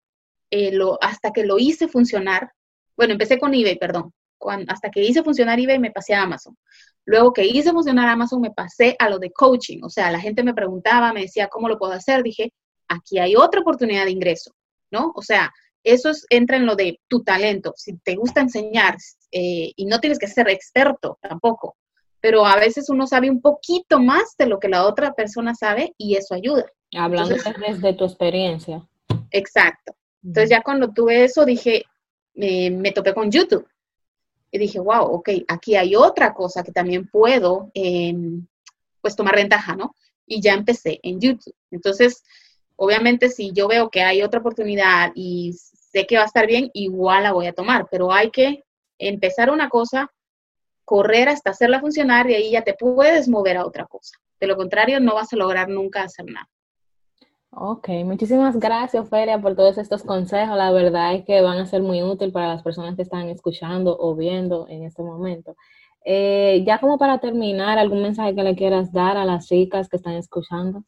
eh, 0.50 0.72
lo, 0.72 0.98
hasta 1.02 1.32
que 1.32 1.44
lo 1.44 1.58
hice 1.58 1.88
funcionar, 1.88 2.52
bueno, 2.96 3.12
empecé 3.12 3.38
con 3.38 3.54
eBay, 3.54 3.78
perdón, 3.78 4.12
hasta 4.68 4.90
que 4.90 5.02
hice 5.02 5.22
funcionar 5.22 5.58
eBay 5.58 5.78
me 5.78 5.90
pasé 5.90 6.14
a 6.14 6.22
Amazon. 6.22 6.56
Luego 7.04 7.32
que 7.32 7.44
hice 7.44 7.72
funcionar 7.72 8.08
Amazon 8.08 8.40
me 8.40 8.50
pasé 8.50 8.94
a 8.98 9.08
lo 9.10 9.18
de 9.18 9.32
coaching, 9.32 9.80
o 9.82 9.90
sea, 9.90 10.10
la 10.10 10.20
gente 10.20 10.44
me 10.44 10.54
preguntaba, 10.54 11.12
me 11.12 11.22
decía, 11.22 11.48
¿cómo 11.48 11.68
lo 11.68 11.78
puedo 11.78 11.92
hacer? 11.92 12.22
Dije, 12.22 12.52
aquí 12.88 13.18
hay 13.18 13.34
otra 13.34 13.60
oportunidad 13.60 14.04
de 14.04 14.12
ingreso, 14.12 14.52
¿no? 14.90 15.12
O 15.16 15.22
sea, 15.22 15.52
eso 15.82 16.12
entra 16.30 16.56
en 16.56 16.66
lo 16.66 16.76
de 16.76 17.00
tu 17.08 17.24
talento. 17.24 17.72
Si 17.76 17.96
te 17.98 18.14
gusta 18.14 18.40
enseñar, 18.40 18.96
eh, 19.32 19.72
y 19.74 19.84
no 19.86 19.98
tienes 19.98 20.18
que 20.18 20.28
ser 20.28 20.48
experto 20.48 21.18
tampoco, 21.20 21.76
pero 22.20 22.46
a 22.46 22.56
veces 22.56 22.88
uno 22.88 23.08
sabe 23.08 23.30
un 23.30 23.40
poquito 23.40 23.98
más 23.98 24.36
de 24.38 24.46
lo 24.46 24.60
que 24.60 24.68
la 24.68 24.86
otra 24.86 25.12
persona 25.12 25.56
sabe 25.56 25.92
y 25.98 26.14
eso 26.14 26.34
ayuda. 26.34 26.66
Hablando 26.94 27.34
desde 27.34 27.94
tu 27.94 28.04
experiencia. 28.04 28.86
Exacto. 29.32 29.96
Entonces 30.22 30.50
ya 30.50 30.62
cuando 30.62 30.92
tuve 30.92 31.24
eso 31.24 31.44
dije, 31.44 31.84
me 32.34 32.92
topé 32.92 33.12
con 33.12 33.28
YouTube 33.28 33.66
y 34.52 34.58
dije, 34.58 34.78
wow, 34.78 35.04
ok, 35.04 35.30
aquí 35.48 35.76
hay 35.76 35.96
otra 35.96 36.34
cosa 36.34 36.62
que 36.62 36.72
también 36.72 37.08
puedo 37.08 37.70
em, 37.72 38.46
pues 39.00 39.16
tomar 39.16 39.34
ventaja, 39.34 39.74
¿no? 39.74 39.96
Y 40.26 40.42
ya 40.42 40.52
empecé 40.52 41.00
en 41.02 41.20
YouTube. 41.20 41.56
Entonces, 41.70 42.22
obviamente 42.76 43.30
si 43.30 43.52
yo 43.52 43.66
veo 43.66 43.90
que 43.90 44.02
hay 44.02 44.22
otra 44.22 44.40
oportunidad 44.40 45.10
y 45.14 45.54
sé 45.54 46.06
que 46.06 46.16
va 46.16 46.22
a 46.22 46.26
estar 46.26 46.46
bien, 46.46 46.70
igual 46.74 47.22
la 47.22 47.32
voy 47.32 47.46
a 47.46 47.54
tomar, 47.54 47.88
pero 47.90 48.12
hay 48.12 48.30
que 48.30 48.62
empezar 48.98 49.50
una 49.50 49.70
cosa, 49.70 50.12
correr 50.84 51.30
hasta 51.30 51.50
hacerla 51.50 51.80
funcionar 51.80 52.28
y 52.30 52.34
ahí 52.34 52.50
ya 52.50 52.62
te 52.62 52.74
puedes 52.74 53.28
mover 53.28 53.56
a 53.56 53.64
otra 53.64 53.86
cosa. 53.86 54.18
De 54.38 54.46
lo 54.46 54.56
contrario, 54.56 55.00
no 55.00 55.14
vas 55.14 55.32
a 55.32 55.36
lograr 55.36 55.70
nunca 55.70 56.02
hacer 56.02 56.26
nada. 56.26 56.48
Ok, 57.54 57.88
muchísimas 58.06 58.58
gracias, 58.58 59.10
Feria, 59.10 59.38
por 59.38 59.54
todos 59.54 59.76
estos 59.76 60.02
consejos. 60.02 60.56
La 60.56 60.70
verdad 60.72 61.14
es 61.14 61.24
que 61.26 61.42
van 61.42 61.58
a 61.58 61.66
ser 61.66 61.82
muy 61.82 62.02
útiles 62.02 62.32
para 62.32 62.48
las 62.48 62.62
personas 62.62 62.96
que 62.96 63.02
están 63.02 63.28
escuchando 63.28 63.94
o 64.00 64.16
viendo 64.16 64.66
en 64.68 64.84
este 64.84 65.02
momento. 65.02 65.54
Eh, 66.02 66.62
ya 66.66 66.78
como 66.78 66.96
para 66.96 67.18
terminar, 67.18 67.78
¿algún 67.78 68.02
mensaje 68.02 68.34
que 68.34 68.42
le 68.42 68.56
quieras 68.56 68.90
dar 68.90 69.18
a 69.18 69.26
las 69.26 69.48
chicas 69.48 69.90
que 69.90 69.98
están 69.98 70.14
escuchando? 70.14 70.82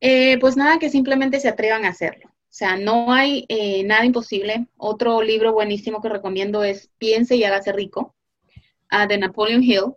Eh, 0.00 0.38
pues 0.40 0.56
nada, 0.56 0.78
que 0.78 0.88
simplemente 0.88 1.40
se 1.40 1.48
atrevan 1.48 1.84
a 1.84 1.90
hacerlo. 1.90 2.28
O 2.30 2.54
sea, 2.54 2.76
no 2.76 3.12
hay 3.12 3.44
eh, 3.50 3.84
nada 3.84 4.06
imposible. 4.06 4.66
Otro 4.78 5.20
libro 5.20 5.52
buenísimo 5.52 6.00
que 6.00 6.08
recomiendo 6.08 6.64
es 6.64 6.90
Piense 6.96 7.36
y 7.36 7.44
hágase 7.44 7.72
rico, 7.72 8.14
ah, 8.88 9.06
de 9.06 9.18
Napoleon 9.18 9.62
Hill. 9.62 9.94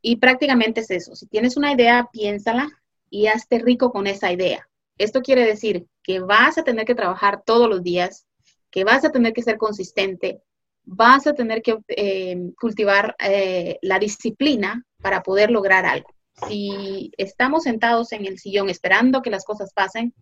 Y 0.00 0.16
prácticamente 0.16 0.82
es 0.82 0.92
eso. 0.92 1.16
Si 1.16 1.26
tienes 1.26 1.56
una 1.56 1.72
idea, 1.72 2.08
piénsala, 2.12 2.68
y 3.10 3.26
hazte 3.26 3.58
rico 3.58 3.90
con 3.92 4.06
esa 4.06 4.32
idea. 4.32 4.68
Esto 4.98 5.22
quiere 5.22 5.44
decir 5.44 5.86
que 6.02 6.20
vas 6.20 6.58
a 6.58 6.64
tener 6.64 6.84
que 6.84 6.94
trabajar 6.94 7.42
todos 7.44 7.68
los 7.68 7.82
días, 7.82 8.26
que 8.70 8.84
vas 8.84 9.04
a 9.04 9.10
tener 9.10 9.32
que 9.32 9.42
ser 9.42 9.56
consistente, 9.56 10.40
vas 10.84 11.26
a 11.26 11.34
tener 11.34 11.62
que 11.62 11.78
eh, 11.88 12.36
cultivar 12.60 13.16
eh, 13.18 13.78
la 13.82 13.98
disciplina 13.98 14.84
para 15.00 15.22
poder 15.22 15.50
lograr 15.50 15.84
algo. 15.86 16.08
Si 16.48 17.12
estamos 17.16 17.64
sentados 17.64 18.12
en 18.12 18.26
el 18.26 18.38
sillón 18.38 18.68
esperando 18.68 19.22
que 19.22 19.30
las 19.30 19.44
cosas 19.44 19.72
pasen, 19.72 20.14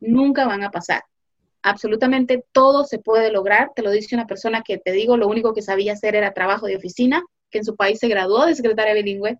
nunca 0.00 0.46
van 0.46 0.62
a 0.62 0.70
pasar. 0.70 1.02
Absolutamente 1.62 2.44
todo 2.52 2.84
se 2.84 2.98
puede 2.98 3.30
lograr. 3.30 3.70
Te 3.74 3.82
lo 3.82 3.90
dice 3.90 4.14
una 4.14 4.26
persona 4.26 4.62
que 4.62 4.78
te 4.78 4.92
digo, 4.92 5.16
lo 5.16 5.28
único 5.28 5.52
que 5.54 5.62
sabía 5.62 5.92
hacer 5.92 6.16
era 6.16 6.32
trabajo 6.32 6.66
de 6.66 6.76
oficina, 6.76 7.22
que 7.50 7.58
en 7.58 7.64
su 7.64 7.76
país 7.76 7.98
se 7.98 8.08
graduó 8.08 8.46
de 8.46 8.54
secretaria 8.54 8.94
bilingüe 8.94 9.38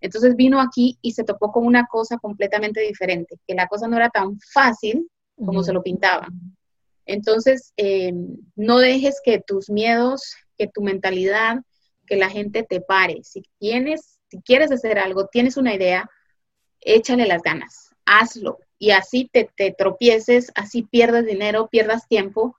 entonces 0.00 0.36
vino 0.36 0.60
aquí 0.60 0.98
y 1.02 1.12
se 1.12 1.24
topó 1.24 1.52
con 1.52 1.66
una 1.66 1.86
cosa 1.86 2.18
completamente 2.18 2.80
diferente, 2.80 3.38
que 3.46 3.54
la 3.54 3.66
cosa 3.66 3.88
no 3.88 3.96
era 3.96 4.10
tan 4.10 4.38
fácil 4.52 5.08
como 5.36 5.62
se 5.62 5.72
lo 5.72 5.82
pintaba. 5.82 6.28
Entonces, 7.06 7.72
eh, 7.76 8.12
no 8.56 8.78
dejes 8.78 9.20
que 9.24 9.40
tus 9.40 9.70
miedos, 9.70 10.34
que 10.58 10.66
tu 10.66 10.82
mentalidad, 10.82 11.58
que 12.06 12.16
la 12.16 12.30
gente 12.30 12.62
te 12.62 12.80
pare. 12.80 13.22
Si 13.22 13.42
tienes, 13.58 14.18
si 14.28 14.40
quieres 14.42 14.72
hacer 14.72 14.98
algo, 14.98 15.26
tienes 15.26 15.56
una 15.56 15.74
idea, 15.74 16.10
échale 16.80 17.26
las 17.26 17.42
ganas, 17.42 17.90
hazlo. 18.04 18.58
Y 18.78 18.90
así 18.90 19.28
te, 19.32 19.48
te 19.56 19.72
tropieces, 19.76 20.50
así 20.54 20.82
pierdas 20.82 21.24
dinero, 21.24 21.68
pierdas 21.68 22.08
tiempo. 22.08 22.56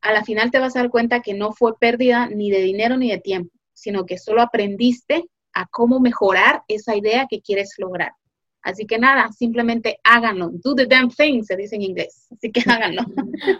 A 0.00 0.12
la 0.12 0.24
final 0.24 0.50
te 0.50 0.58
vas 0.58 0.76
a 0.76 0.80
dar 0.80 0.90
cuenta 0.90 1.20
que 1.20 1.34
no 1.34 1.52
fue 1.52 1.76
pérdida 1.78 2.28
ni 2.28 2.50
de 2.50 2.60
dinero 2.60 2.96
ni 2.96 3.10
de 3.10 3.18
tiempo, 3.18 3.52
sino 3.74 4.06
que 4.06 4.16
solo 4.16 4.42
aprendiste 4.42 5.24
a 5.58 5.66
cómo 5.66 5.98
mejorar 5.98 6.62
esa 6.68 6.96
idea 6.96 7.26
que 7.28 7.40
quieres 7.40 7.74
lograr. 7.78 8.12
Así 8.62 8.86
que 8.86 8.98
nada, 8.98 9.30
simplemente 9.32 9.98
háganlo. 10.04 10.50
Do 10.62 10.74
the 10.74 10.86
damn 10.86 11.10
thing, 11.10 11.42
se 11.42 11.56
dice 11.56 11.76
en 11.76 11.82
inglés. 11.82 12.28
Así 12.32 12.52
que 12.52 12.60
háganlo. 12.70 13.02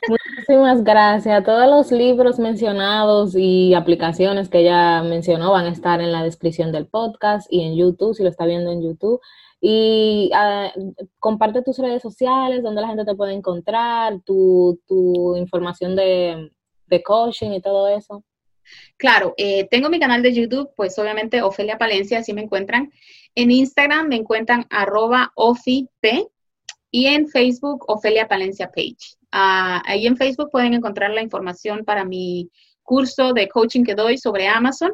Muchísimas 0.08 0.84
gracias. 0.84 1.44
Todos 1.44 1.68
los 1.68 1.90
libros 1.90 2.38
mencionados 2.38 3.34
y 3.34 3.74
aplicaciones 3.74 4.48
que 4.48 4.60
ella 4.60 5.02
mencionó 5.02 5.50
van 5.52 5.66
a 5.66 5.70
estar 5.70 6.00
en 6.00 6.12
la 6.12 6.22
descripción 6.22 6.70
del 6.72 6.86
podcast 6.86 7.46
y 7.50 7.62
en 7.62 7.76
YouTube, 7.76 8.14
si 8.14 8.22
lo 8.22 8.28
está 8.28 8.46
viendo 8.46 8.70
en 8.70 8.82
YouTube. 8.82 9.20
Y 9.60 10.30
ah, 10.34 10.72
comparte 11.18 11.62
tus 11.62 11.78
redes 11.78 12.02
sociales, 12.02 12.62
donde 12.62 12.80
la 12.80 12.88
gente 12.88 13.04
te 13.04 13.16
puede 13.16 13.32
encontrar, 13.32 14.20
tu, 14.24 14.78
tu 14.86 15.36
información 15.36 15.96
de, 15.96 16.52
de 16.86 17.02
coaching 17.02 17.50
y 17.52 17.60
todo 17.60 17.88
eso. 17.88 18.22
Claro, 18.96 19.34
eh, 19.36 19.66
tengo 19.70 19.88
mi 19.88 20.00
canal 20.00 20.22
de 20.22 20.34
YouTube, 20.34 20.70
pues 20.76 20.98
obviamente 20.98 21.42
Ofelia 21.42 21.78
Palencia, 21.78 22.18
así 22.18 22.32
me 22.32 22.42
encuentran. 22.42 22.90
En 23.34 23.50
Instagram 23.50 24.08
me 24.08 24.16
encuentran 24.16 24.66
arroba 24.70 25.32
ofip 25.34 25.88
y 26.90 27.06
en 27.06 27.28
Facebook 27.28 27.84
Ofelia 27.88 28.26
Palencia 28.26 28.70
Page. 28.74 29.16
Ah, 29.30 29.82
ahí 29.86 30.06
en 30.06 30.16
Facebook 30.16 30.50
pueden 30.50 30.74
encontrar 30.74 31.10
la 31.10 31.22
información 31.22 31.84
para 31.84 32.04
mi 32.04 32.50
curso 32.82 33.32
de 33.34 33.48
coaching 33.48 33.84
que 33.84 33.94
doy 33.94 34.18
sobre 34.18 34.48
Amazon. 34.48 34.92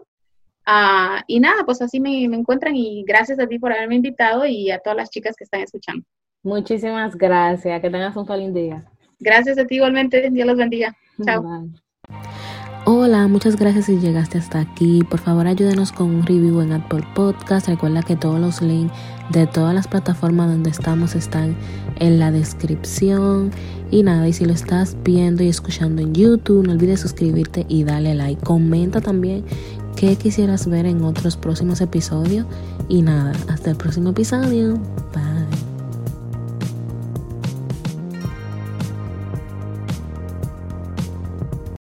Ah, 0.67 1.23
y 1.27 1.41
nada, 1.41 1.65
pues 1.65 1.81
así 1.83 2.01
me, 2.01 2.29
me 2.29 2.37
encuentran 2.37 2.75
y 2.75 3.05
gracias 3.07 3.39
a 3.39 3.47
ti 3.47 3.59
por 3.59 3.73
haberme 3.73 3.97
invitado 3.97 4.47
y 4.47 4.71
a 4.71 4.79
todas 4.79 4.97
las 4.97 5.11
chicas 5.11 5.37
que 5.37 5.45
están 5.45 5.61
escuchando. 5.61 6.05
Muchísimas 6.43 7.17
gracias, 7.17 7.81
que 7.81 7.91
tengas 7.91 8.17
un 8.17 8.27
feliz 8.27 8.53
día. 8.53 8.85
Gracias 9.19 9.59
a 9.59 9.65
ti 9.65 9.77
igualmente, 9.77 10.29
Dios 10.31 10.47
los 10.47 10.57
bendiga. 10.57 10.95
Chao. 11.25 11.43
Hola, 12.87 13.29
muchas 13.29 13.57
gracias 13.57 13.87
si 13.87 13.97
llegaste 13.97 14.37
hasta 14.37 14.61
aquí. 14.61 15.03
Por 15.09 15.19
favor, 15.19 15.47
ayúdenos 15.47 15.91
con 15.91 16.15
un 16.15 16.27
review 16.27 16.61
en 16.61 16.73
Apple 16.73 17.03
Podcast. 17.15 17.67
Recuerda 17.67 18.03
que 18.03 18.15
todos 18.15 18.39
los 18.39 18.61
links 18.61 18.93
de 19.31 19.47
todas 19.47 19.75
las 19.75 19.89
plataformas 19.89 20.51
donde 20.51 20.69
estamos 20.69 21.15
están 21.15 21.57
en 21.97 22.19
la 22.19 22.31
descripción. 22.31 23.53
Y 23.91 24.03
nada, 24.03 24.29
y 24.29 24.35
si 24.35 24.45
lo 24.45 24.53
estás 24.53 24.99
viendo 25.03 25.43
y 25.43 25.49
escuchando 25.49 26.03
en 26.03 26.13
YouTube, 26.13 26.67
no 26.67 26.73
olvides 26.73 27.01
suscribirte 27.01 27.65
y 27.71 27.85
darle 27.85 28.15
like. 28.15 28.45
Comenta 28.45 29.01
también 29.01 29.45
qué 29.97 30.17
quisieras 30.17 30.67
ver 30.67 30.85
en 30.85 31.03
otros 31.05 31.39
próximos 31.39 31.81
episodios. 31.81 32.45
Y 32.91 33.01
nada, 33.01 33.33
hasta 33.49 33.71
el 33.71 33.77
próximo 33.77 34.11
episodio. 34.11 34.75